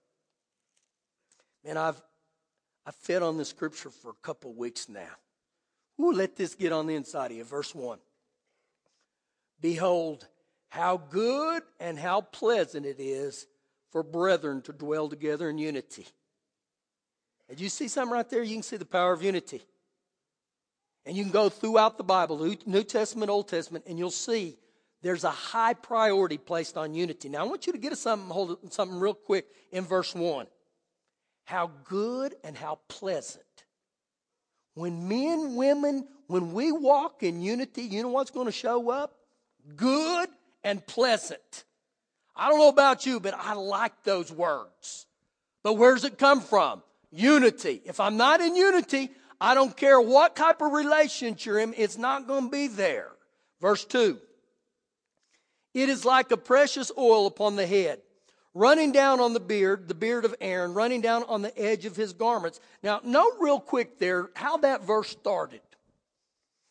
Man, 1.64 1.76
I've 1.76 2.02
I've 2.84 2.96
fed 2.96 3.22
on 3.22 3.38
this 3.38 3.48
scripture 3.48 3.90
for 3.90 4.10
a 4.10 4.26
couple 4.26 4.52
weeks 4.52 4.88
now. 4.88 5.14
Ooh, 6.00 6.12
let 6.12 6.36
this 6.36 6.56
get 6.56 6.72
on 6.72 6.86
the 6.88 6.96
inside 6.96 7.30
of 7.30 7.36
you. 7.36 7.44
Verse 7.44 7.74
1. 7.74 7.98
Behold, 9.60 10.26
how 10.68 10.96
good 10.96 11.62
and 11.78 11.96
how 11.96 12.22
pleasant 12.22 12.84
it 12.84 12.98
is 12.98 13.46
for 13.90 14.02
brethren 14.02 14.60
to 14.62 14.72
dwell 14.72 15.08
together 15.08 15.48
in 15.48 15.58
unity. 15.58 16.06
Did 17.48 17.60
you 17.60 17.68
see 17.68 17.88
something 17.88 18.12
right 18.12 18.28
there? 18.28 18.42
You 18.42 18.54
can 18.54 18.62
see 18.62 18.76
the 18.76 18.84
power 18.84 19.12
of 19.12 19.22
unity. 19.22 19.62
And 21.06 21.16
you 21.16 21.22
can 21.24 21.32
go 21.32 21.48
throughout 21.48 21.98
the 21.98 22.04
Bible, 22.04 22.56
New 22.66 22.82
Testament, 22.82 23.30
Old 23.30 23.48
Testament, 23.48 23.84
and 23.86 23.98
you'll 23.98 24.10
see 24.10 24.56
there's 25.02 25.24
a 25.24 25.30
high 25.30 25.74
priority 25.74 26.38
placed 26.38 26.78
on 26.78 26.94
unity. 26.94 27.28
Now, 27.28 27.40
I 27.40 27.42
want 27.44 27.66
you 27.66 27.74
to 27.74 27.78
get 27.78 27.90
to 27.90 27.96
something, 27.96 28.30
hold 28.30 28.72
something 28.72 28.98
real 28.98 29.12
quick 29.12 29.46
in 29.70 29.84
verse 29.84 30.14
1. 30.14 30.46
How 31.44 31.70
good 31.84 32.34
and 32.42 32.56
how 32.56 32.78
pleasant. 32.88 33.44
When 34.72 35.06
men, 35.06 35.56
women, 35.56 36.08
when 36.26 36.54
we 36.54 36.72
walk 36.72 37.22
in 37.22 37.42
unity, 37.42 37.82
you 37.82 38.02
know 38.02 38.08
what's 38.08 38.30
going 38.30 38.46
to 38.46 38.52
show 38.52 38.90
up? 38.90 39.14
Good 39.76 40.30
and 40.64 40.84
pleasant. 40.86 41.64
I 42.34 42.48
don't 42.48 42.58
know 42.58 42.70
about 42.70 43.04
you, 43.04 43.20
but 43.20 43.34
I 43.34 43.52
like 43.52 44.04
those 44.04 44.32
words. 44.32 45.06
But 45.62 45.74
where's 45.74 46.04
it 46.04 46.18
come 46.18 46.40
from? 46.40 46.82
Unity. 47.14 47.80
If 47.84 48.00
I'm 48.00 48.16
not 48.16 48.40
in 48.40 48.56
unity, 48.56 49.10
I 49.40 49.54
don't 49.54 49.76
care 49.76 50.00
what 50.00 50.34
type 50.34 50.60
of 50.60 50.72
relationship 50.72 51.46
you're 51.46 51.60
in, 51.60 51.74
it's 51.76 51.96
not 51.96 52.26
going 52.26 52.44
to 52.44 52.50
be 52.50 52.66
there. 52.66 53.12
Verse 53.60 53.84
2 53.84 54.18
It 55.74 55.88
is 55.88 56.04
like 56.04 56.32
a 56.32 56.36
precious 56.36 56.90
oil 56.98 57.26
upon 57.26 57.54
the 57.54 57.66
head, 57.66 58.00
running 58.52 58.90
down 58.90 59.20
on 59.20 59.32
the 59.32 59.40
beard, 59.40 59.86
the 59.86 59.94
beard 59.94 60.24
of 60.24 60.34
Aaron, 60.40 60.74
running 60.74 61.00
down 61.00 61.22
on 61.24 61.42
the 61.42 61.56
edge 61.56 61.84
of 61.84 61.94
his 61.94 62.12
garments. 62.12 62.60
Now, 62.82 63.00
note 63.04 63.34
real 63.38 63.60
quick 63.60 63.98
there 64.00 64.30
how 64.34 64.56
that 64.58 64.82
verse 64.82 65.10
started. 65.10 65.60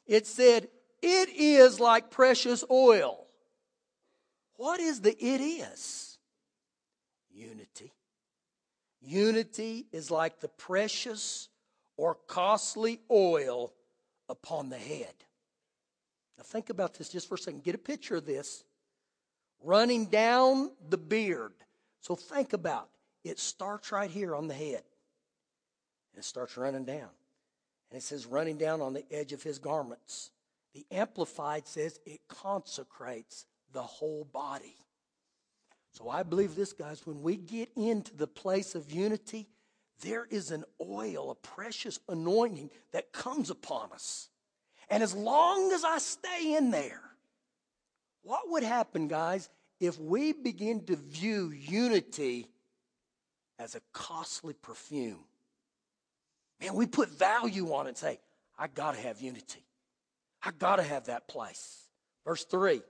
It 0.05 0.27
said, 0.27 0.67
It 1.01 1.29
is 1.29 1.79
like 1.79 2.11
precious 2.11 2.65
oil. 2.69 3.27
What 4.55 4.81
is 4.81 4.99
the 4.99 5.11
it 5.17 5.41
is? 5.41 6.17
Unity. 7.31 7.93
Unity 9.05 9.85
is 9.91 10.09
like 10.09 10.39
the 10.39 10.47
precious 10.47 11.49
or 11.97 12.15
costly 12.27 13.01
oil 13.11 13.73
upon 14.29 14.69
the 14.69 14.77
head. 14.77 15.13
Now, 16.37 16.43
think 16.43 16.69
about 16.69 16.95
this 16.95 17.09
just 17.09 17.27
for 17.27 17.35
a 17.35 17.37
second. 17.37 17.63
Get 17.63 17.75
a 17.75 17.79
picture 17.79 18.15
of 18.15 18.25
this. 18.25 18.63
Running 19.63 20.05
down 20.05 20.71
the 20.89 20.97
beard. 20.97 21.53
So, 22.01 22.15
think 22.15 22.53
about 22.53 22.89
it. 23.23 23.39
starts 23.39 23.91
right 23.91 24.09
here 24.09 24.35
on 24.35 24.47
the 24.47 24.53
head. 24.53 24.83
And 26.13 26.19
it 26.19 26.25
starts 26.25 26.57
running 26.57 26.85
down. 26.85 27.09
And 27.91 27.97
it 27.97 28.03
says, 28.03 28.25
running 28.25 28.57
down 28.57 28.81
on 28.81 28.93
the 28.93 29.05
edge 29.11 29.33
of 29.33 29.43
his 29.43 29.59
garments. 29.59 30.31
The 30.73 30.85
Amplified 30.91 31.67
says 31.67 31.99
it 32.05 32.21
consecrates 32.27 33.45
the 33.71 33.83
whole 33.83 34.27
body. 34.31 34.75
So 35.93 36.09
I 36.09 36.23
believe 36.23 36.55
this, 36.55 36.73
guys, 36.73 37.05
when 37.05 37.21
we 37.21 37.37
get 37.37 37.69
into 37.75 38.15
the 38.15 38.27
place 38.27 38.73
of 38.73 38.91
unity, 38.91 39.47
there 40.01 40.25
is 40.29 40.51
an 40.51 40.63
oil, 40.81 41.29
a 41.31 41.35
precious 41.35 41.99
anointing 42.09 42.71
that 42.91 43.13
comes 43.13 43.49
upon 43.49 43.91
us. 43.91 44.29
And 44.89 45.03
as 45.03 45.13
long 45.13 45.71
as 45.71 45.83
I 45.83 45.99
stay 45.99 46.55
in 46.55 46.71
there, 46.71 47.01
what 48.23 48.49
would 48.49 48.63
happen, 48.63 49.07
guys, 49.07 49.49
if 49.79 49.99
we 49.99 50.33
begin 50.33 50.83
to 50.85 50.95
view 50.95 51.51
unity 51.51 52.47
as 53.59 53.75
a 53.75 53.81
costly 53.91 54.53
perfume? 54.53 55.23
Man, 56.59 56.73
we 56.73 56.87
put 56.87 57.09
value 57.09 57.71
on 57.73 57.85
it 57.85 57.89
and 57.89 57.97
say, 57.97 58.19
I 58.57 58.67
got 58.67 58.95
to 58.95 59.01
have 59.01 59.21
unity. 59.21 59.63
I 60.41 60.51
got 60.51 60.77
to 60.77 60.83
have 60.83 61.05
that 61.05 61.27
place. 61.27 61.87
Verse 62.25 62.45
3 62.45 62.81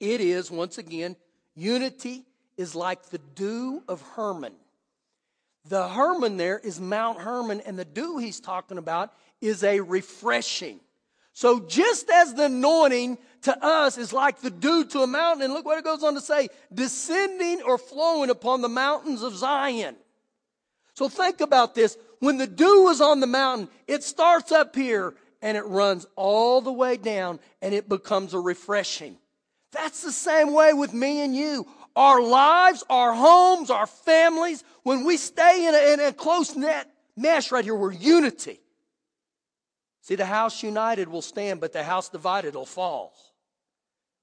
it 0.00 0.20
is, 0.22 0.50
once 0.50 0.78
again, 0.78 1.14
unity 1.54 2.24
is 2.56 2.74
like 2.74 3.04
the 3.06 3.20
dew 3.34 3.82
of 3.88 4.02
Hermon. 4.14 4.52
The 5.68 5.88
Hermon 5.88 6.36
there 6.36 6.58
is 6.58 6.80
Mount 6.80 7.18
Hermon, 7.18 7.60
and 7.60 7.78
the 7.78 7.84
dew 7.84 8.18
he's 8.18 8.40
talking 8.40 8.78
about 8.78 9.12
is 9.40 9.62
a 9.62 9.80
refreshing. 9.80 10.80
So 11.32 11.60
just 11.60 12.10
as 12.10 12.34
the 12.34 12.46
anointing 12.46 13.18
to 13.42 13.64
us 13.64 13.96
is 13.96 14.12
like 14.12 14.40
the 14.40 14.50
dew 14.50 14.84
to 14.86 15.00
a 15.00 15.06
mountain, 15.06 15.44
and 15.44 15.54
look 15.54 15.64
what 15.64 15.78
it 15.78 15.84
goes 15.84 16.02
on 16.02 16.14
to 16.14 16.20
say, 16.20 16.48
descending 16.72 17.62
or 17.62 17.78
flowing 17.78 18.30
upon 18.30 18.62
the 18.62 18.68
mountains 18.68 19.22
of 19.22 19.34
Zion. 19.34 19.96
So 20.94 21.08
think 21.08 21.40
about 21.40 21.74
this. 21.74 21.96
When 22.18 22.36
the 22.36 22.46
dew 22.46 22.88
is 22.88 23.00
on 23.00 23.20
the 23.20 23.26
mountain, 23.26 23.68
it 23.86 24.02
starts 24.02 24.52
up 24.52 24.76
here 24.76 25.14
and 25.40 25.56
it 25.56 25.64
runs 25.64 26.06
all 26.16 26.60
the 26.60 26.72
way 26.72 26.96
down 26.98 27.40
and 27.62 27.72
it 27.72 27.88
becomes 27.88 28.34
a 28.34 28.38
refreshing. 28.38 29.16
That's 29.72 30.02
the 30.02 30.12
same 30.12 30.52
way 30.52 30.72
with 30.72 30.92
me 30.92 31.22
and 31.22 31.34
you. 31.34 31.66
Our 31.96 32.22
lives, 32.22 32.84
our 32.88 33.14
homes, 33.14 33.70
our 33.70 33.86
families, 33.86 34.64
when 34.82 35.04
we 35.04 35.16
stay 35.16 35.66
in 35.66 35.74
a, 35.74 35.92
in 35.92 36.00
a 36.00 36.12
close 36.12 36.56
net 36.56 36.88
mesh 37.16 37.52
right 37.52 37.64
here, 37.64 37.74
we're 37.74 37.92
unity. 37.92 38.60
See, 40.02 40.14
the 40.14 40.26
house 40.26 40.62
united 40.62 41.08
will 41.08 41.22
stand, 41.22 41.60
but 41.60 41.72
the 41.72 41.84
house 41.84 42.08
divided 42.08 42.54
will 42.54 42.66
fall. 42.66 43.12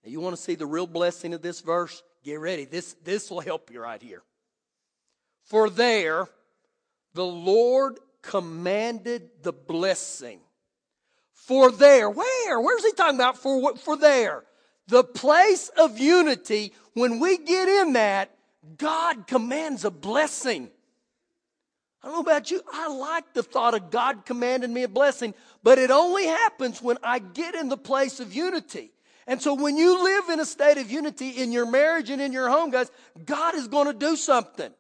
Now, 0.04 0.12
you 0.12 0.20
want 0.20 0.36
to 0.36 0.42
see 0.42 0.56
the 0.56 0.66
real 0.66 0.88
blessing 0.88 1.34
of 1.34 1.42
this 1.42 1.62
verse? 1.62 2.02
Get 2.24 2.40
ready. 2.40 2.66
This, 2.66 2.96
this 3.04 3.30
will 3.30 3.42
help 3.42 3.72
you 3.72 3.82
right 3.82 4.02
here. 4.02 4.24
For 5.44 5.70
there, 5.70 6.28
the 7.14 7.26
Lord 7.26 8.00
commanded 8.22 9.30
the 9.44 9.54
blessing. 9.54 10.40
For 11.32 11.72
there, 11.72 12.10
where? 12.10 12.60
Where's 12.60 12.84
he 12.84 12.92
talking 12.92 13.16
about? 13.16 13.38
For, 13.38 13.78
for 13.78 13.96
there. 13.96 14.44
The 14.88 15.04
place 15.04 15.70
of 15.78 16.00
unity, 16.00 16.74
when 16.94 17.20
we 17.20 17.38
get 17.38 17.68
in 17.68 17.94
that, 17.94 18.32
God 18.78 19.28
commands 19.28 19.86
a 19.86 19.92
blessing. 19.92 20.70
I 22.02 22.08
don't 22.08 22.16
know 22.16 22.32
about 22.32 22.52
you. 22.52 22.62
I 22.72 22.88
like 22.88 23.34
the 23.34 23.44
thought 23.44 23.74
of 23.74 23.92
God 23.92 24.26
commanding 24.26 24.74
me 24.74 24.84
a 24.84 24.88
blessing, 24.88 25.34
but 25.64 25.78
it 25.78 25.92
only 25.92 26.26
happens 26.26 26.82
when 26.82 26.98
I 27.04 27.20
get 27.20 27.56
in 27.56 27.70
the 27.70 27.78
place 27.78 28.20
of 28.20 28.34
unity. 28.34 28.92
And 29.26 29.42
so 29.42 29.54
when 29.54 29.76
you 29.76 30.02
live 30.02 30.30
in 30.30 30.40
a 30.40 30.46
state 30.46 30.78
of 30.78 30.90
unity 30.90 31.32
in 31.32 31.52
your 31.52 31.70
marriage 31.70 32.10
and 32.10 32.22
in 32.22 32.32
your 32.32 32.50
home, 32.50 32.70
guys, 32.70 32.90
God 33.26 33.56
is 33.56 33.68
going 33.68 33.88
to 33.88 33.94
do 33.94 34.16
something. 34.16 34.72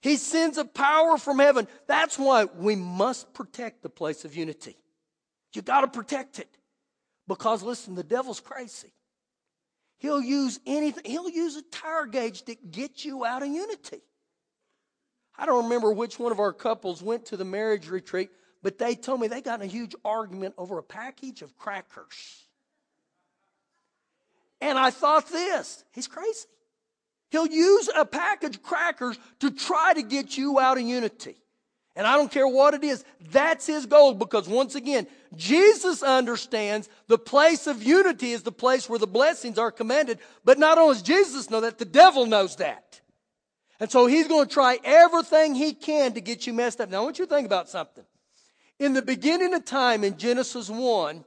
He 0.00 0.16
sends 0.16 0.56
a 0.56 0.64
power 0.64 1.18
from 1.18 1.38
heaven. 1.38 1.68
That's 1.86 2.18
why 2.18 2.44
we 2.44 2.76
must 2.76 3.34
protect 3.34 3.82
the 3.82 3.90
place 3.90 4.24
of 4.24 4.34
unity. 4.34 4.78
You 5.52 5.60
got 5.60 5.82
to 5.82 5.88
protect 5.88 6.38
it. 6.38 6.48
Because 7.28 7.62
listen, 7.62 7.94
the 7.94 8.02
devil's 8.02 8.40
crazy. 8.40 8.92
He'll 10.00 10.22
use 10.22 10.58
anything, 10.66 11.04
he'll 11.04 11.28
use 11.28 11.56
a 11.56 11.62
tire 11.62 12.06
gauge 12.06 12.42
to 12.44 12.54
get 12.54 13.04
you 13.04 13.26
out 13.26 13.42
of 13.42 13.48
unity. 13.48 14.00
I 15.38 15.44
don't 15.44 15.64
remember 15.64 15.92
which 15.92 16.18
one 16.18 16.32
of 16.32 16.40
our 16.40 16.54
couples 16.54 17.02
went 17.02 17.26
to 17.26 17.36
the 17.36 17.44
marriage 17.44 17.88
retreat, 17.88 18.30
but 18.62 18.78
they 18.78 18.94
told 18.94 19.20
me 19.20 19.28
they 19.28 19.42
got 19.42 19.60
in 19.60 19.68
a 19.68 19.70
huge 19.70 19.94
argument 20.02 20.54
over 20.56 20.78
a 20.78 20.82
package 20.82 21.42
of 21.42 21.54
crackers. 21.58 22.46
And 24.62 24.78
I 24.78 24.90
thought 24.90 25.28
this, 25.28 25.84
he's 25.92 26.06
crazy. 26.06 26.46
He'll 27.30 27.46
use 27.46 27.90
a 27.94 28.06
package 28.06 28.56
of 28.56 28.62
crackers 28.62 29.18
to 29.40 29.50
try 29.50 29.92
to 29.92 30.02
get 30.02 30.38
you 30.38 30.58
out 30.58 30.78
of 30.78 30.82
unity. 30.82 31.36
And 32.00 32.06
I 32.06 32.16
don't 32.16 32.32
care 32.32 32.48
what 32.48 32.72
it 32.72 32.82
is. 32.82 33.04
That's 33.30 33.66
his 33.66 33.84
goal 33.84 34.14
because 34.14 34.48
once 34.48 34.74
again, 34.74 35.06
Jesus 35.36 36.02
understands 36.02 36.88
the 37.08 37.18
place 37.18 37.66
of 37.66 37.82
unity 37.82 38.32
is 38.32 38.42
the 38.42 38.50
place 38.50 38.88
where 38.88 38.98
the 38.98 39.06
blessings 39.06 39.58
are 39.58 39.70
commanded. 39.70 40.18
But 40.42 40.58
not 40.58 40.78
only 40.78 40.94
does 40.94 41.02
Jesus 41.02 41.50
know 41.50 41.60
that, 41.60 41.76
the 41.76 41.84
devil 41.84 42.24
knows 42.24 42.56
that. 42.56 43.02
And 43.80 43.90
so 43.90 44.06
he's 44.06 44.28
going 44.28 44.48
to 44.48 44.50
try 44.50 44.78
everything 44.82 45.54
he 45.54 45.74
can 45.74 46.14
to 46.14 46.22
get 46.22 46.46
you 46.46 46.54
messed 46.54 46.80
up. 46.80 46.88
Now 46.88 47.02
I 47.02 47.04
want 47.04 47.18
you 47.18 47.26
to 47.26 47.34
think 47.34 47.44
about 47.44 47.68
something. 47.68 48.04
In 48.78 48.94
the 48.94 49.02
beginning 49.02 49.52
of 49.52 49.66
time 49.66 50.02
in 50.02 50.16
Genesis 50.16 50.70
1, 50.70 51.22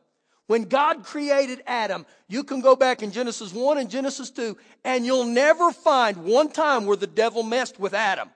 when 0.47 0.63
God 0.63 1.03
created 1.03 1.62
Adam, 1.67 2.07
you 2.27 2.43
can 2.43 2.62
go 2.62 2.75
back 2.75 3.03
in 3.03 3.12
Genesis 3.12 3.53
1 3.53 3.77
and 3.77 3.91
Genesis 3.91 4.31
2, 4.31 4.57
and 4.83 5.05
you'll 5.05 5.25
never 5.25 5.71
find 5.71 6.23
one 6.23 6.49
time 6.49 6.88
where 6.88 6.97
the 6.97 7.05
devil 7.05 7.43
messed 7.43 7.79
with 7.79 7.93
Adam. 7.93 8.31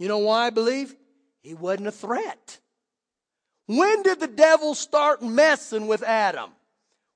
You 0.00 0.08
know 0.08 0.18
why 0.18 0.46
I 0.46 0.50
believe? 0.50 0.96
He 1.44 1.54
wasn't 1.54 1.88
a 1.88 1.92
threat. 1.92 2.58
When 3.66 4.02
did 4.02 4.18
the 4.18 4.26
devil 4.26 4.74
start 4.74 5.22
messing 5.22 5.86
with 5.86 6.02
Adam? 6.02 6.50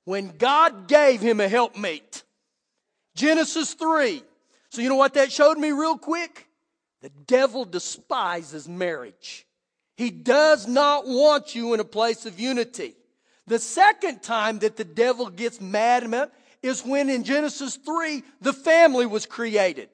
When 0.04 0.36
God 0.36 0.86
gave 0.86 1.20
him 1.20 1.40
a 1.40 1.48
helpmate. 1.48 2.22
Genesis 3.16 3.74
3. 3.74 4.22
So 4.70 4.82
you 4.82 4.90
know 4.90 4.96
what 4.96 5.14
that 5.14 5.32
showed 5.32 5.58
me 5.58 5.72
real 5.72 5.98
quick? 5.98 6.46
The 7.00 7.08
devil 7.08 7.64
despises 7.64 8.68
marriage. 8.68 9.46
He 9.96 10.10
does 10.10 10.68
not 10.68 11.06
want 11.06 11.54
you 11.54 11.74
in 11.74 11.80
a 11.80 11.84
place 11.84 12.26
of 12.26 12.38
unity. 12.38 12.94
The 13.46 13.58
second 13.58 14.22
time 14.22 14.58
that 14.58 14.76
the 14.76 14.84
devil 14.84 15.30
gets 15.30 15.60
mad 15.60 16.30
is 16.62 16.84
when 16.84 17.08
in 17.08 17.24
Genesis 17.24 17.76
3 17.76 18.22
the 18.42 18.52
family 18.52 19.06
was 19.06 19.24
created. 19.24 19.88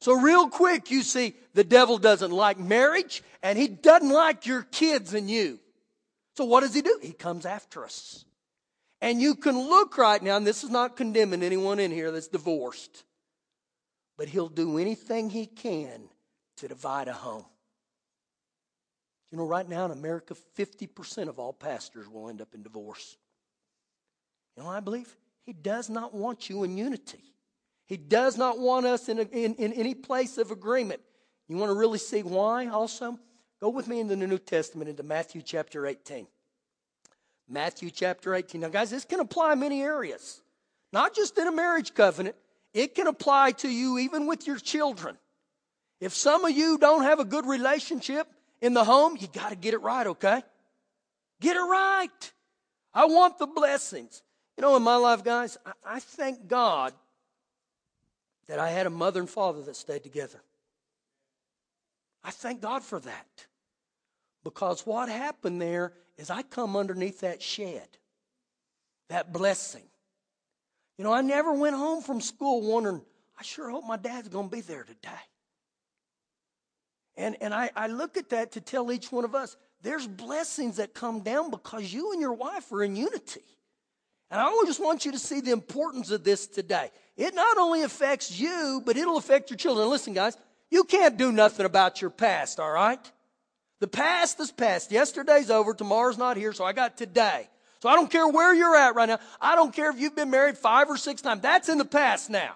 So, 0.00 0.18
real 0.18 0.48
quick, 0.48 0.90
you 0.90 1.02
see, 1.02 1.34
the 1.52 1.64
devil 1.64 1.98
doesn't 1.98 2.30
like 2.30 2.58
marriage 2.58 3.22
and 3.42 3.58
he 3.58 3.68
doesn't 3.68 4.08
like 4.08 4.46
your 4.46 4.62
kids 4.62 5.12
and 5.12 5.30
you. 5.30 5.58
So, 6.36 6.44
what 6.44 6.60
does 6.60 6.74
he 6.74 6.80
do? 6.80 6.98
He 7.02 7.12
comes 7.12 7.44
after 7.44 7.84
us. 7.84 8.24
And 9.02 9.20
you 9.20 9.34
can 9.34 9.58
look 9.58 9.96
right 9.96 10.22
now, 10.22 10.36
and 10.36 10.46
this 10.46 10.62
is 10.62 10.70
not 10.70 10.96
condemning 10.96 11.42
anyone 11.42 11.78
in 11.78 11.90
here 11.90 12.10
that's 12.10 12.28
divorced, 12.28 13.04
but 14.18 14.28
he'll 14.28 14.48
do 14.48 14.78
anything 14.78 15.30
he 15.30 15.46
can 15.46 16.02
to 16.58 16.68
divide 16.68 17.08
a 17.08 17.14
home. 17.14 17.46
You 19.30 19.38
know, 19.38 19.46
right 19.46 19.66
now 19.68 19.84
in 19.86 19.90
America, 19.90 20.34
50% 20.58 21.28
of 21.28 21.38
all 21.38 21.52
pastors 21.52 22.08
will 22.08 22.28
end 22.28 22.42
up 22.42 22.54
in 22.54 22.62
divorce. 22.62 23.16
You 24.56 24.62
know 24.62 24.68
I 24.68 24.80
believe? 24.80 25.16
He 25.44 25.52
does 25.52 25.88
not 25.88 26.12
want 26.12 26.50
you 26.50 26.64
in 26.64 26.76
unity. 26.76 27.22
He 27.90 27.96
does 27.96 28.38
not 28.38 28.60
want 28.60 28.86
us 28.86 29.08
in, 29.08 29.18
a, 29.18 29.22
in, 29.22 29.56
in 29.56 29.72
any 29.72 29.94
place 29.94 30.38
of 30.38 30.52
agreement. 30.52 31.00
You 31.48 31.56
want 31.56 31.70
to 31.70 31.74
really 31.74 31.98
see 31.98 32.22
why 32.22 32.68
also? 32.68 33.18
Go 33.60 33.68
with 33.70 33.88
me 33.88 33.98
into 33.98 34.14
the 34.14 34.28
New 34.28 34.38
Testament, 34.38 34.88
into 34.88 35.02
Matthew 35.02 35.42
chapter 35.42 35.88
18. 35.88 36.28
Matthew 37.48 37.90
chapter 37.90 38.32
18. 38.32 38.60
Now, 38.60 38.68
guys, 38.68 38.90
this 38.90 39.04
can 39.04 39.18
apply 39.18 39.56
many 39.56 39.82
areas, 39.82 40.40
not 40.92 41.16
just 41.16 41.36
in 41.36 41.48
a 41.48 41.52
marriage 41.52 41.92
covenant, 41.92 42.36
it 42.72 42.94
can 42.94 43.08
apply 43.08 43.50
to 43.58 43.68
you 43.68 43.98
even 43.98 44.28
with 44.28 44.46
your 44.46 44.60
children. 44.60 45.18
If 46.00 46.14
some 46.14 46.44
of 46.44 46.52
you 46.52 46.78
don't 46.78 47.02
have 47.02 47.18
a 47.18 47.24
good 47.24 47.44
relationship 47.44 48.28
in 48.62 48.72
the 48.72 48.84
home, 48.84 49.16
you 49.18 49.26
got 49.26 49.48
to 49.48 49.56
get 49.56 49.74
it 49.74 49.82
right, 49.82 50.06
okay? 50.06 50.44
Get 51.40 51.56
it 51.56 51.58
right. 51.58 52.32
I 52.94 53.06
want 53.06 53.40
the 53.40 53.48
blessings. 53.48 54.22
You 54.56 54.62
know, 54.62 54.76
in 54.76 54.84
my 54.84 54.94
life, 54.94 55.24
guys, 55.24 55.58
I, 55.66 55.72
I 55.84 55.98
thank 55.98 56.46
God 56.46 56.94
that 58.50 58.58
I 58.58 58.70
had 58.70 58.88
a 58.88 58.90
mother 58.90 59.20
and 59.20 59.30
father 59.30 59.62
that 59.62 59.76
stayed 59.76 60.02
together. 60.02 60.42
I 62.24 62.32
thank 62.32 62.60
God 62.60 62.82
for 62.82 62.98
that. 62.98 63.46
Because 64.42 64.84
what 64.84 65.08
happened 65.08 65.62
there 65.62 65.92
is 66.18 66.30
I 66.30 66.42
come 66.42 66.74
underneath 66.74 67.20
that 67.20 67.40
shed, 67.40 67.86
that 69.08 69.32
blessing. 69.32 69.84
You 70.98 71.04
know, 71.04 71.12
I 71.12 71.20
never 71.20 71.52
went 71.52 71.76
home 71.76 72.02
from 72.02 72.20
school 72.20 72.60
wondering, 72.62 73.02
I 73.38 73.44
sure 73.44 73.70
hope 73.70 73.84
my 73.86 73.96
dad's 73.96 74.28
going 74.28 74.50
to 74.50 74.56
be 74.56 74.62
there 74.62 74.82
today. 74.82 75.10
And, 77.16 77.36
and 77.40 77.54
I, 77.54 77.70
I 77.76 77.86
look 77.86 78.16
at 78.16 78.30
that 78.30 78.50
to 78.52 78.60
tell 78.60 78.90
each 78.90 79.12
one 79.12 79.24
of 79.24 79.36
us 79.36 79.56
there's 79.80 80.08
blessings 80.08 80.78
that 80.78 80.92
come 80.92 81.20
down 81.20 81.52
because 81.52 81.92
you 81.92 82.10
and 82.10 82.20
your 82.20 82.32
wife 82.32 82.72
are 82.72 82.82
in 82.82 82.96
unity. 82.96 83.44
And 84.30 84.40
I 84.40 84.48
just 84.64 84.80
want 84.80 85.04
you 85.04 85.12
to 85.12 85.18
see 85.18 85.40
the 85.40 85.50
importance 85.50 86.10
of 86.10 86.22
this 86.22 86.46
today. 86.46 86.90
It 87.16 87.34
not 87.34 87.58
only 87.58 87.82
affects 87.82 88.38
you, 88.38 88.82
but 88.86 88.96
it'll 88.96 89.16
affect 89.16 89.50
your 89.50 89.56
children. 89.56 89.88
Listen, 89.90 90.14
guys, 90.14 90.36
you 90.70 90.84
can't 90.84 91.16
do 91.16 91.32
nothing 91.32 91.66
about 91.66 92.00
your 92.00 92.10
past, 92.10 92.60
all 92.60 92.70
right? 92.70 93.00
The 93.80 93.88
past 93.88 94.38
is 94.38 94.52
past. 94.52 94.92
Yesterday's 94.92 95.50
over. 95.50 95.74
Tomorrow's 95.74 96.18
not 96.18 96.36
here, 96.36 96.52
so 96.52 96.64
I 96.64 96.72
got 96.72 96.96
today. 96.96 97.48
So 97.82 97.88
I 97.88 97.96
don't 97.96 98.10
care 98.10 98.28
where 98.28 98.54
you're 98.54 98.76
at 98.76 98.94
right 98.94 99.08
now. 99.08 99.18
I 99.40 99.56
don't 99.56 99.74
care 99.74 99.90
if 99.90 99.98
you've 99.98 100.14
been 100.14 100.30
married 100.30 100.56
five 100.58 100.88
or 100.88 100.96
six 100.96 101.22
times. 101.22 101.40
That's 101.40 101.68
in 101.68 101.78
the 101.78 101.84
past 101.84 102.30
now. 102.30 102.54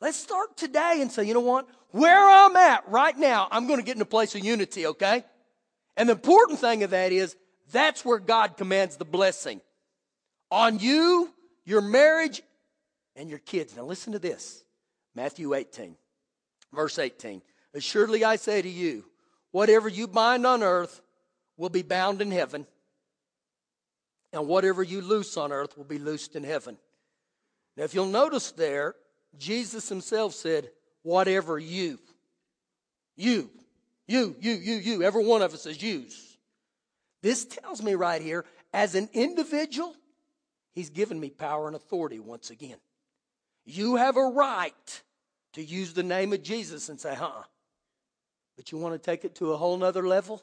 Let's 0.00 0.16
start 0.16 0.56
today 0.56 0.98
and 1.00 1.12
say, 1.12 1.24
you 1.24 1.34
know 1.34 1.40
what? 1.40 1.68
Where 1.90 2.28
I'm 2.28 2.56
at 2.56 2.88
right 2.88 3.16
now, 3.16 3.46
I'm 3.52 3.68
going 3.68 3.78
to 3.78 3.84
get 3.84 3.94
in 3.94 4.02
a 4.02 4.06
place 4.06 4.34
of 4.34 4.44
unity, 4.44 4.86
okay? 4.86 5.22
And 5.96 6.08
the 6.08 6.14
important 6.14 6.58
thing 6.58 6.82
of 6.82 6.90
that 6.90 7.12
is 7.12 7.36
that's 7.70 8.04
where 8.04 8.18
God 8.18 8.56
commands 8.56 8.96
the 8.96 9.04
blessing 9.04 9.60
on 10.52 10.78
you, 10.78 11.32
your 11.64 11.80
marriage, 11.80 12.42
and 13.16 13.30
your 13.30 13.38
kids. 13.38 13.74
Now 13.74 13.84
listen 13.84 14.12
to 14.12 14.18
this 14.18 14.62
Matthew 15.16 15.54
18, 15.54 15.96
verse 16.72 16.98
18. 16.98 17.40
Assuredly 17.74 18.22
I 18.22 18.36
say 18.36 18.60
to 18.60 18.68
you, 18.68 19.04
Whatever 19.50 19.88
you 19.88 20.06
bind 20.06 20.46
on 20.46 20.62
earth 20.62 21.02
will 21.56 21.68
be 21.68 21.82
bound 21.82 22.22
in 22.22 22.30
heaven, 22.30 22.66
and 24.32 24.46
whatever 24.46 24.82
you 24.82 25.02
loose 25.02 25.36
on 25.36 25.52
earth 25.52 25.76
will 25.76 25.84
be 25.84 25.98
loosed 25.98 26.36
in 26.36 26.44
heaven. 26.44 26.78
Now, 27.76 27.84
if 27.84 27.94
you'll 27.94 28.06
notice 28.06 28.52
there, 28.52 28.94
Jesus 29.38 29.88
himself 29.88 30.34
said, 30.34 30.70
Whatever 31.02 31.58
you, 31.58 31.98
you, 33.16 33.50
you, 34.06 34.36
you, 34.40 34.52
you, 34.52 34.74
you, 34.76 35.02
every 35.02 35.24
one 35.24 35.42
of 35.42 35.52
us 35.52 35.66
is 35.66 35.82
use. 35.82 36.38
This 37.22 37.44
tells 37.44 37.82
me 37.82 37.94
right 37.94 38.22
here, 38.22 38.44
as 38.72 38.94
an 38.94 39.08
individual, 39.12 39.94
he's 40.74 40.90
given 40.90 41.18
me 41.18 41.30
power 41.30 41.66
and 41.66 41.76
authority 41.76 42.18
once 42.18 42.50
again. 42.50 42.78
You 43.64 43.96
have 43.96 44.16
a 44.16 44.24
right 44.24 45.02
to 45.52 45.62
use 45.62 45.92
the 45.92 46.02
name 46.02 46.32
of 46.32 46.42
Jesus 46.42 46.88
and 46.88 47.00
say, 47.00 47.14
huh, 47.14 47.42
but 48.56 48.72
you 48.72 48.78
want 48.78 48.94
to 48.94 48.98
take 48.98 49.24
it 49.24 49.34
to 49.36 49.52
a 49.52 49.56
whole 49.56 49.76
nother 49.76 50.06
level? 50.06 50.42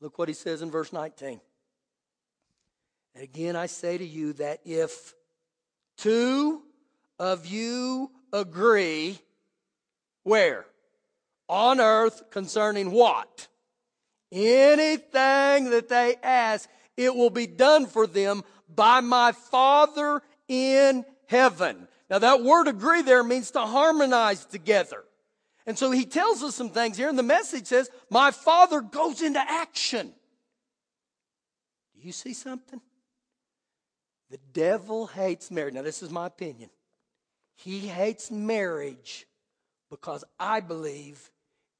Look 0.00 0.18
what 0.18 0.28
he 0.28 0.34
says 0.34 0.62
in 0.62 0.70
verse 0.70 0.92
19. 0.92 1.40
And 3.14 3.24
again, 3.24 3.56
I 3.56 3.66
say 3.66 3.98
to 3.98 4.04
you 4.04 4.32
that 4.34 4.60
if 4.64 5.14
two 5.96 6.62
of 7.18 7.46
you 7.46 8.10
agree, 8.32 9.18
where? 10.22 10.64
On 11.48 11.80
earth 11.80 12.30
concerning 12.30 12.92
what? 12.92 13.48
Anything 14.32 15.70
that 15.70 15.88
they 15.88 16.16
ask, 16.22 16.68
it 16.96 17.14
will 17.14 17.30
be 17.30 17.46
done 17.46 17.86
for 17.86 18.06
them 18.06 18.42
by 18.74 19.00
my 19.00 19.32
Father 19.32 20.22
in 20.48 21.04
heaven. 21.26 21.88
Now, 22.08 22.18
that 22.18 22.42
word 22.42 22.66
agree 22.66 23.02
there 23.02 23.22
means 23.22 23.52
to 23.52 23.60
harmonize 23.60 24.44
together. 24.44 25.04
And 25.66 25.78
so 25.78 25.92
he 25.92 26.04
tells 26.04 26.42
us 26.42 26.56
some 26.56 26.70
things 26.70 26.96
here, 26.96 27.08
and 27.08 27.18
the 27.18 27.22
message 27.22 27.66
says, 27.66 27.88
My 28.10 28.32
father 28.32 28.80
goes 28.80 29.22
into 29.22 29.38
action. 29.38 30.12
Do 31.94 32.06
you 32.06 32.12
see 32.12 32.34
something? 32.34 32.80
The 34.30 34.40
devil 34.52 35.06
hates 35.06 35.50
marriage. 35.50 35.74
Now, 35.74 35.82
this 35.82 36.02
is 36.02 36.10
my 36.10 36.26
opinion. 36.26 36.70
He 37.56 37.80
hates 37.80 38.30
marriage 38.30 39.26
because 39.90 40.24
I 40.38 40.60
believe 40.60 41.30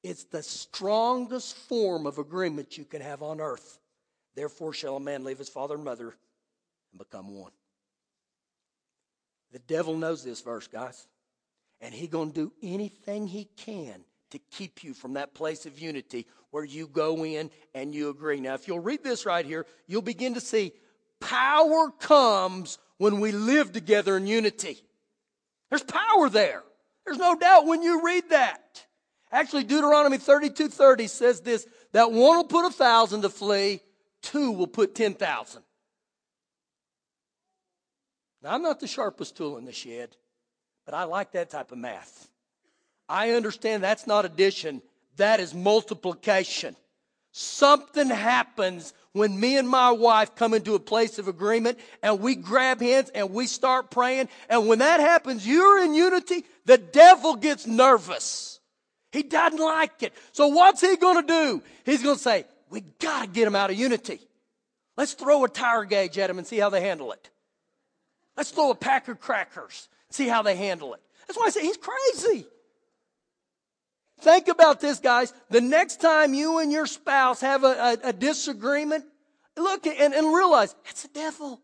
it's 0.03 0.25
the 0.25 0.43
strongest 0.43 1.57
form 1.57 2.05
of 2.05 2.17
agreement 2.17 2.77
you 2.77 2.85
can 2.85 3.01
have 3.01 3.21
on 3.21 3.41
earth. 3.41 3.79
Therefore, 4.35 4.73
shall 4.73 4.97
a 4.97 4.99
man 4.99 5.23
leave 5.23 5.39
his 5.39 5.49
father 5.49 5.75
and 5.75 5.83
mother 5.83 6.15
and 6.91 6.99
become 6.99 7.35
one. 7.35 7.51
The 9.51 9.59
devil 9.59 9.97
knows 9.97 10.23
this 10.23 10.41
verse, 10.41 10.67
guys. 10.67 11.07
And 11.81 11.93
he's 11.93 12.09
going 12.09 12.31
to 12.31 12.35
do 12.35 12.51
anything 12.61 13.27
he 13.27 13.45
can 13.57 14.03
to 14.29 14.39
keep 14.51 14.83
you 14.83 14.93
from 14.93 15.13
that 15.13 15.33
place 15.33 15.65
of 15.65 15.79
unity 15.79 16.27
where 16.51 16.63
you 16.63 16.87
go 16.87 17.25
in 17.25 17.49
and 17.73 17.93
you 17.93 18.09
agree. 18.09 18.39
Now, 18.39 18.53
if 18.53 18.67
you'll 18.67 18.79
read 18.79 19.03
this 19.03 19.25
right 19.25 19.45
here, 19.45 19.65
you'll 19.87 20.01
begin 20.01 20.35
to 20.35 20.41
see 20.41 20.73
power 21.19 21.91
comes 21.99 22.77
when 22.97 23.19
we 23.19 23.31
live 23.31 23.71
together 23.71 24.15
in 24.15 24.27
unity. 24.27 24.77
There's 25.69 25.83
power 25.83 26.29
there. 26.29 26.63
There's 27.05 27.17
no 27.17 27.35
doubt 27.35 27.65
when 27.65 27.81
you 27.81 28.05
read 28.05 28.29
that. 28.29 28.85
Actually, 29.31 29.63
Deuteronomy 29.63 30.17
32 30.17 30.67
30 30.67 31.07
says 31.07 31.41
this 31.41 31.65
that 31.93 32.11
one 32.11 32.37
will 32.37 32.43
put 32.43 32.65
a 32.65 32.71
thousand 32.71 33.21
to 33.23 33.29
flee, 33.29 33.81
two 34.21 34.51
will 34.51 34.67
put 34.67 34.93
10,000. 34.93 35.63
Now, 38.43 38.53
I'm 38.53 38.61
not 38.61 38.79
the 38.79 38.87
sharpest 38.87 39.37
tool 39.37 39.57
in 39.57 39.65
the 39.65 39.71
shed. 39.71 40.15
But 40.85 40.93
I 40.95 41.03
like 41.03 41.31
that 41.33 41.49
type 41.49 41.71
of 41.71 41.77
math. 41.77 42.27
I 43.07 43.31
understand 43.31 43.83
that's 43.83 44.07
not 44.07 44.25
addition, 44.25 44.81
that 45.17 45.39
is 45.39 45.53
multiplication. 45.53 46.75
Something 47.33 48.09
happens 48.09 48.93
when 49.13 49.39
me 49.39 49.57
and 49.57 49.67
my 49.67 49.91
wife 49.91 50.35
come 50.35 50.53
into 50.53 50.75
a 50.75 50.79
place 50.79 51.17
of 51.19 51.27
agreement 51.27 51.79
and 52.01 52.19
we 52.19 52.35
grab 52.35 52.81
hands 52.81 53.09
and 53.13 53.31
we 53.31 53.47
start 53.47 53.89
praying. 53.89 54.27
And 54.49 54.67
when 54.67 54.79
that 54.79 54.99
happens, 54.99 55.47
you're 55.47 55.83
in 55.83 55.93
unity, 55.93 56.45
the 56.65 56.77
devil 56.77 57.35
gets 57.35 57.65
nervous. 57.67 58.59
He 59.11 59.23
doesn't 59.23 59.59
like 59.59 60.03
it. 60.03 60.13
So 60.33 60.47
what's 60.47 60.81
he 60.81 60.97
going 60.97 61.25
to 61.25 61.27
do? 61.27 61.63
He's 61.85 62.03
going 62.03 62.15
to 62.17 62.21
say, 62.21 62.45
we 62.69 62.81
got 62.99 63.23
to 63.23 63.29
get 63.29 63.47
him 63.47 63.55
out 63.55 63.69
of 63.69 63.77
unity. 63.77 64.19
Let's 64.97 65.13
throw 65.13 65.43
a 65.43 65.49
tire 65.49 65.85
gauge 65.85 66.17
at 66.17 66.29
him 66.29 66.37
and 66.37 66.47
see 66.47 66.57
how 66.57 66.69
they 66.69 66.81
handle 66.81 67.11
it. 67.13 67.30
Let's 68.37 68.51
throw 68.51 68.71
a 68.71 68.75
pack 68.75 69.07
of 69.07 69.19
crackers. 69.19 69.87
See 70.09 70.27
how 70.27 70.41
they 70.41 70.55
handle 70.55 70.93
it. 70.93 71.01
That's 71.27 71.37
why 71.37 71.47
I 71.47 71.49
say 71.49 71.61
he's 71.61 71.77
crazy. 71.77 72.45
Think 74.21 74.47
about 74.47 74.79
this, 74.79 74.99
guys. 74.99 75.33
The 75.49 75.61
next 75.61 75.99
time 75.99 76.33
you 76.33 76.59
and 76.59 76.71
your 76.71 76.85
spouse 76.85 77.41
have 77.41 77.63
a, 77.63 77.97
a, 78.03 78.09
a 78.09 78.13
disagreement, 78.13 79.05
look 79.57 79.87
and, 79.87 80.13
and 80.13 80.33
realize 80.33 80.75
it's 80.85 81.03
the 81.03 81.09
devil. 81.09 81.59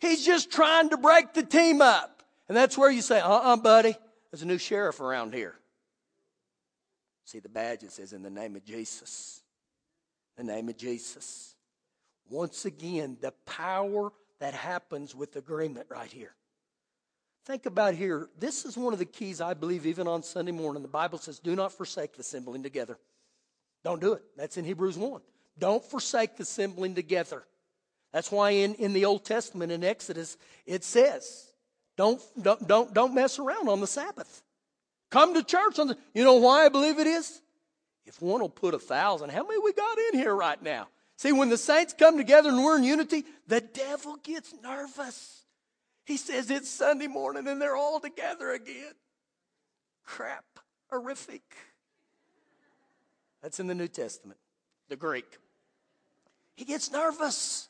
He's 0.00 0.24
just 0.24 0.50
trying 0.50 0.90
to 0.90 0.96
break 0.96 1.34
the 1.34 1.42
team 1.42 1.82
up. 1.82 2.22
And 2.48 2.56
that's 2.56 2.76
where 2.76 2.90
you 2.90 3.02
say, 3.02 3.20
uh 3.20 3.28
uh-uh, 3.28 3.52
uh 3.52 3.56
buddy, 3.56 3.94
there's 4.30 4.42
a 4.42 4.46
new 4.46 4.58
sheriff 4.58 5.00
around 5.00 5.34
here. 5.34 5.54
See 7.26 7.38
the 7.38 7.48
badge, 7.48 7.84
it 7.84 7.92
says, 7.92 8.12
in 8.12 8.22
the 8.22 8.30
name 8.30 8.56
of 8.56 8.64
Jesus. 8.64 9.42
The 10.36 10.42
name 10.42 10.68
of 10.68 10.76
Jesus. 10.76 11.54
Once 12.28 12.64
again, 12.64 13.18
the 13.20 13.32
power 13.46 14.12
that 14.40 14.54
happens 14.54 15.14
with 15.14 15.36
agreement 15.36 15.86
right 15.90 16.10
here. 16.10 16.34
Think 17.46 17.66
about 17.66 17.94
here. 17.94 18.28
This 18.38 18.64
is 18.64 18.76
one 18.76 18.92
of 18.92 18.98
the 18.98 19.04
keys, 19.04 19.40
I 19.40 19.54
believe, 19.54 19.86
even 19.86 20.06
on 20.06 20.22
Sunday 20.22 20.52
morning. 20.52 20.82
The 20.82 20.88
Bible 20.88 21.18
says, 21.18 21.38
do 21.38 21.56
not 21.56 21.72
forsake 21.72 22.14
the 22.14 22.20
assembling 22.20 22.62
together. 22.62 22.98
Don't 23.82 24.00
do 24.00 24.12
it. 24.12 24.22
That's 24.36 24.56
in 24.56 24.64
Hebrews 24.64 24.98
1. 24.98 25.20
Don't 25.58 25.84
forsake 25.84 26.36
the 26.36 26.42
assembling 26.42 26.94
together. 26.94 27.44
That's 28.12 28.30
why 28.30 28.50
in, 28.50 28.74
in 28.74 28.92
the 28.92 29.04
Old 29.04 29.24
Testament, 29.24 29.72
in 29.72 29.84
Exodus, 29.84 30.36
it 30.66 30.84
says, 30.84 31.52
don't, 31.96 32.20
don't, 32.40 32.66
don't, 32.66 32.92
don't 32.92 33.14
mess 33.14 33.38
around 33.38 33.68
on 33.68 33.80
the 33.80 33.86
Sabbath. 33.86 34.42
Come 35.10 35.34
to 35.34 35.42
church 35.42 35.78
on 35.78 35.88
the, 35.88 35.98
you 36.14 36.24
know 36.24 36.36
why 36.36 36.66
I 36.66 36.68
believe 36.68 36.98
it 36.98 37.06
is? 37.06 37.40
If 38.06 38.20
one 38.20 38.40
will 38.40 38.48
put 38.48 38.74
a 38.74 38.78
thousand, 38.78 39.30
how 39.30 39.46
many 39.46 39.60
we 39.62 39.72
got 39.72 39.98
in 40.12 40.18
here 40.18 40.34
right 40.34 40.60
now? 40.62 40.88
See, 41.20 41.32
when 41.32 41.50
the 41.50 41.58
saints 41.58 41.92
come 41.92 42.16
together 42.16 42.48
and 42.48 42.64
we're 42.64 42.78
in 42.78 42.82
unity, 42.82 43.26
the 43.46 43.60
devil 43.60 44.16
gets 44.22 44.54
nervous. 44.62 45.44
He 46.06 46.16
says 46.16 46.50
it's 46.50 46.70
Sunday 46.70 47.08
morning 47.08 47.46
and 47.46 47.60
they're 47.60 47.76
all 47.76 48.00
together 48.00 48.52
again. 48.52 48.94
Crap. 50.02 50.46
Horrific. 50.88 51.42
That's 53.42 53.60
in 53.60 53.66
the 53.66 53.74
New 53.74 53.86
Testament, 53.86 54.40
the 54.88 54.96
Greek. 54.96 55.26
He 56.54 56.64
gets 56.64 56.90
nervous. 56.90 57.68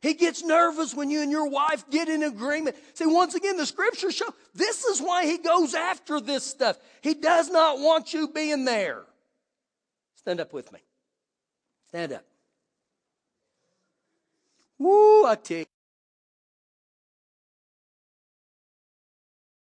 He 0.00 0.14
gets 0.14 0.42
nervous 0.42 0.94
when 0.94 1.10
you 1.10 1.20
and 1.20 1.30
your 1.30 1.50
wife 1.50 1.84
get 1.90 2.08
in 2.08 2.22
agreement. 2.22 2.76
See, 2.94 3.04
once 3.04 3.34
again, 3.34 3.58
the 3.58 3.66
scriptures 3.66 4.14
show 4.14 4.32
this 4.54 4.84
is 4.84 5.02
why 5.02 5.26
he 5.26 5.36
goes 5.36 5.74
after 5.74 6.18
this 6.18 6.44
stuff. 6.44 6.78
He 7.02 7.12
does 7.12 7.50
not 7.50 7.78
want 7.78 8.14
you 8.14 8.28
being 8.28 8.64
there. 8.64 9.02
Stand 10.14 10.40
up 10.40 10.54
with 10.54 10.72
me. 10.72 10.78
Stand 11.88 12.14
up. 12.14 12.24
Woo, 14.78 15.24
I 15.26 15.36
you. 15.50 15.75